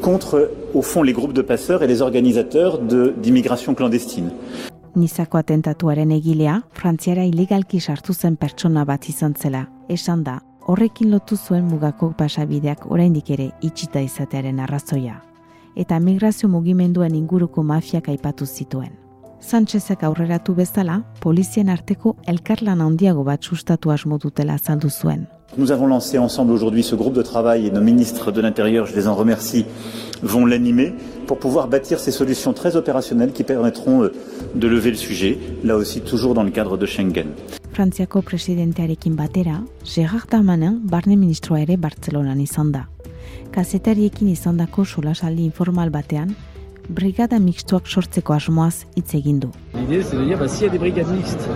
contre, 0.00 0.50
au 0.74 0.82
fond, 0.82 1.02
les 1.02 1.12
groupes 1.12 1.32
de 1.32 1.42
passeurs 1.42 1.82
et 1.82 1.86
les 1.86 2.02
organisateurs 2.02 2.78
d'immigration 2.78 3.74
clandestine. 3.74 4.30
Nizako 4.94 5.38
atentatuaren 5.38 6.12
egilea, 6.14 6.60
Frantziara 6.72 7.24
ilegalki 7.26 7.80
sartu 7.80 8.14
zen 8.14 8.36
pertsona 8.36 8.84
bat 8.84 9.08
izan 9.08 9.34
zela. 9.34 9.64
Esan 9.90 10.22
da, 10.22 10.38
horrekin 10.68 11.10
lotu 11.10 11.36
zuen 11.36 11.64
mugako 11.66 12.12
pasabideak 12.16 12.86
oraindik 12.90 13.32
ere 13.34 13.50
itxita 13.62 14.04
izatearen 14.04 14.60
arrazoia. 14.60 15.16
Eta 15.74 15.98
migrazio 15.98 16.48
mugimenduen 16.48 17.16
inguruko 17.18 17.64
mafiak 17.66 18.12
aipatu 18.12 18.46
zituen. 18.46 19.03
Sánchezek 19.44 20.02
aurreratu 20.02 20.54
bezala, 20.56 21.02
polizien 21.20 21.68
arteko 21.68 22.14
elkarlan 22.26 22.80
handiago 22.80 23.24
bat 23.26 23.44
sustatu 23.44 23.90
asmo 23.92 24.16
dutela 24.18 24.54
azaldu 24.54 24.88
zuen. 24.88 25.26
Nous 25.58 25.70
avons 25.70 25.86
lancé 25.86 26.18
ensemble 26.18 26.52
aujourd'hui 26.52 26.82
ce 26.82 26.96
groupe 26.96 27.12
de 27.14 27.22
travail 27.22 27.66
et 27.66 27.70
nos 27.70 27.82
ministres 27.82 28.32
de 28.32 28.40
l'Intérieur, 28.40 28.86
je 28.86 28.96
les 28.96 29.06
en 29.06 29.14
remercie, 29.14 29.66
vont 30.22 30.46
l'animer 30.46 30.94
pour 31.26 31.38
pouvoir 31.38 31.68
bâtir 31.68 32.00
ces 32.00 32.10
solutions 32.10 32.54
très 32.54 32.74
opérationnelles 32.74 33.32
qui 33.32 33.44
permettront 33.44 34.04
euh, 34.04 34.12
de 34.54 34.66
lever 34.66 34.90
le 34.90 34.96
sujet, 34.96 35.38
là 35.62 35.76
aussi 35.76 36.00
toujours 36.00 36.32
dans 36.32 36.42
le 36.42 36.50
cadre 36.50 36.78
de 36.78 36.86
Schengen. 36.86 37.28
Frantziako 37.74 38.22
presidentearekin 38.22 39.10
batera, 39.10 39.60
Gerard 39.84 40.30
Darmanin 40.30 40.80
barne 40.82 41.16
ministroa 41.16 41.60
ere 41.60 41.76
Bartzelonan 41.76 42.40
izan 42.40 42.72
da. 42.72 42.86
Kazetariekin 43.52 44.28
izandako 44.28 44.84
solasaldi 44.84 45.44
informal 45.44 45.90
batean, 45.90 46.34
brigada 46.88 47.38
mixtoak 47.38 47.86
sortzeko 47.86 48.34
asmoaz 48.34 48.86
hitz 48.96 49.14
egin 49.14 49.38
du. 49.40 49.48
L'idée, 49.74 50.02
c'est 50.02 50.16
de 50.16 50.24
dire, 50.24 50.38
bah, 50.38 50.48
s'il 50.48 50.66
y 50.66 50.68
a 50.68 50.72
des 50.72 50.78
brigades 50.78 51.08
mixtes 51.08 51.48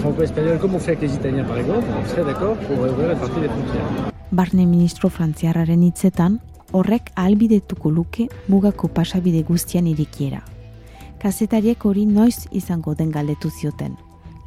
franco-espagnoles, 0.00 0.58
comme 0.58 0.74
on 0.74 0.78
fait 0.78 0.92
avec 0.92 1.02
les 1.02 1.14
Italiens 1.14 1.44
par 1.44 1.58
exemple, 1.58 1.86
on 2.02 2.08
serait 2.08 2.24
d'accord 2.24 2.56
pour 2.56 2.78
ouvrir 2.78 3.08
la 3.08 3.16
partie 3.16 3.40
des 3.40 3.48
frontières. 3.48 4.12
Barne 4.32 4.66
ministro 4.66 5.08
frantziarraren 5.08 5.82
hitzetan, 5.82 6.38
horrek 6.72 7.10
ahalbidetuko 7.16 7.90
luke 7.90 8.28
mugako 8.48 8.88
pasabide 8.88 9.42
guztian 9.42 9.86
irikiera. 9.86 10.40
Kazetariek 11.20 11.84
hori 11.84 12.06
noiz 12.06 12.46
izango 12.52 12.94
den 12.94 13.10
galdetu 13.10 13.50
zioten. 13.50 13.96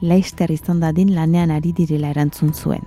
Leister 0.01 0.51
izan 0.51 0.79
dadin 0.79 1.13
lanean 1.15 1.51
ari 1.51 1.73
direla 1.73 2.09
erantzun 2.09 2.53
zuen. 2.53 2.81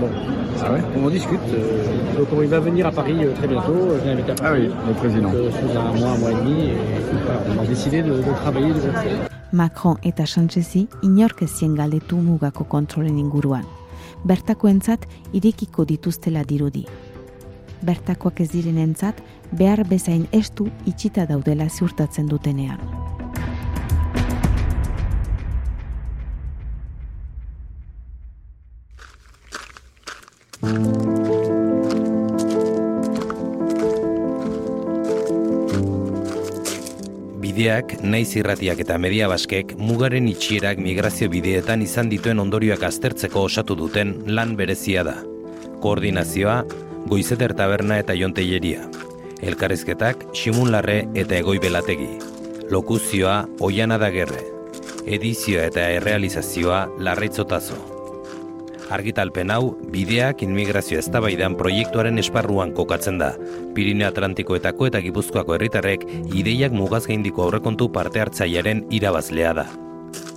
Bon, 0.00 0.43
ouais, 0.72 0.80
on 0.96 1.06
en 1.06 1.10
discute. 1.10 1.40
euh, 1.52 2.18
donc 2.18 2.28
il 2.42 2.48
va 2.48 2.60
venir 2.60 2.86
à 2.86 2.92
Paris 2.92 3.16
euh, 3.24 3.32
très 3.34 3.48
bientôt. 3.48 3.74
Je 4.02 4.08
l'invite 4.08 4.30
à 4.30 4.34
Paris. 4.34 4.68
Ah 4.68 4.70
oui, 4.70 4.70
le 4.88 4.94
président. 4.94 5.30
Donc, 5.30 5.34
euh, 5.34 5.50
sous 5.50 5.78
un 5.78 5.92
mois, 5.98 6.10
un 6.10 6.18
mois 6.18 6.30
et 6.30 6.34
demi. 6.34 6.62
Et, 6.70 6.76
voilà, 7.24 7.40
on 7.56 7.62
a 7.62 7.66
décidé 7.66 8.02
de, 8.02 8.12
de 8.12 8.32
travailler 8.42 8.72
de. 8.72 8.80
Macron 9.52 9.96
eta 10.02 10.26
Sánchezi 10.26 10.88
inork 11.02 11.42
ezien 11.42 11.74
galdetu 11.74 12.16
mugako 12.16 12.64
kontrolen 12.64 13.18
inguruan. 13.18 13.64
Bertakoentzat 14.24 15.06
irekiko 15.32 15.84
dituztela 15.84 16.42
dirudi. 16.44 16.86
Bertakoak 17.82 18.40
ez 18.40 18.50
direnentzat 18.50 19.20
behar 19.52 19.84
bezain 19.86 20.26
estu 20.32 20.66
itxita 20.86 21.26
daudela 21.26 21.68
ziurtatzen 21.68 22.26
dutenean. 22.26 22.80
Bideak, 37.54 37.92
naiz 38.02 38.32
irratiak 38.34 38.80
eta 38.82 38.96
media 38.98 39.28
baskek 39.30 39.76
mugaren 39.76 40.26
itxierak 40.30 40.80
migrazio 40.80 41.28
bideetan 41.30 41.84
izan 41.84 42.08
dituen 42.10 42.40
ondorioak 42.42 42.82
aztertzeko 42.88 43.44
osatu 43.46 43.76
duten 43.78 44.16
lan 44.26 44.56
berezia 44.56 45.04
da. 45.06 45.14
Koordinazioa, 45.84 46.58
goizeter 47.06 47.54
taberna 47.54 48.00
eta 48.02 48.16
jonteieria. 48.18 48.88
Elkarrizketak, 49.44 50.30
Ximun 50.32 50.72
Larre 50.72 51.02
eta 51.14 51.36
Egoi 51.38 51.58
Belategi. 51.62 52.10
Lokuzioa, 52.72 53.42
Oiana 53.60 54.00
Dagerre. 54.00 54.42
Edizioa 55.04 55.68
eta 55.68 55.90
errealizazioa, 56.00 56.86
Larraitzotazo. 56.98 57.93
Argitalpen 58.92 59.50
hau, 59.50 59.76
bideak 59.92 60.42
inmigrazio 60.44 60.98
eztabaidan 61.00 61.56
proiektuaren 61.56 62.20
esparruan 62.20 62.74
kokatzen 62.76 63.16
da. 63.20 63.30
Pirineo 63.74 64.10
Atlantikoetako 64.10 64.90
eta 64.90 65.00
Gipuzkoako 65.04 65.56
herritarrek 65.56 66.04
ideiak 66.36 66.76
mugaz 66.76 67.06
gaindiko 67.08 67.46
aurrekontu 67.46 67.88
parte 67.92 68.20
hartzailearen 68.20 68.84
irabazlea 68.92 69.54
da. 69.56 69.66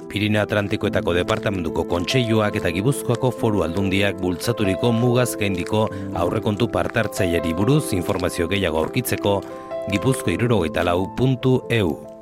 Pirineo 0.07 0.45
Atlantikoetako 0.45 1.13
departamentuko 1.19 1.83
kontseiluak 1.91 2.55
eta 2.61 2.71
Gipuzkoako 2.71 3.33
foru 3.35 3.65
aldundiak 3.67 4.21
bultzaturiko 4.23 4.93
mugaz 4.95 5.33
gaindiko 5.35 5.87
aurrekontu 6.15 6.71
parte 6.71 7.03
hartzaileri 7.03 7.53
buruz 7.53 7.91
informazio 7.93 8.47
gehiago 8.47 8.85
aurkitzeko 8.85 9.41
gipuzko 9.91 10.31
irurogeita 10.31 10.87
lau 10.87 11.03
puntu 11.15 11.61
eu. 11.69 12.16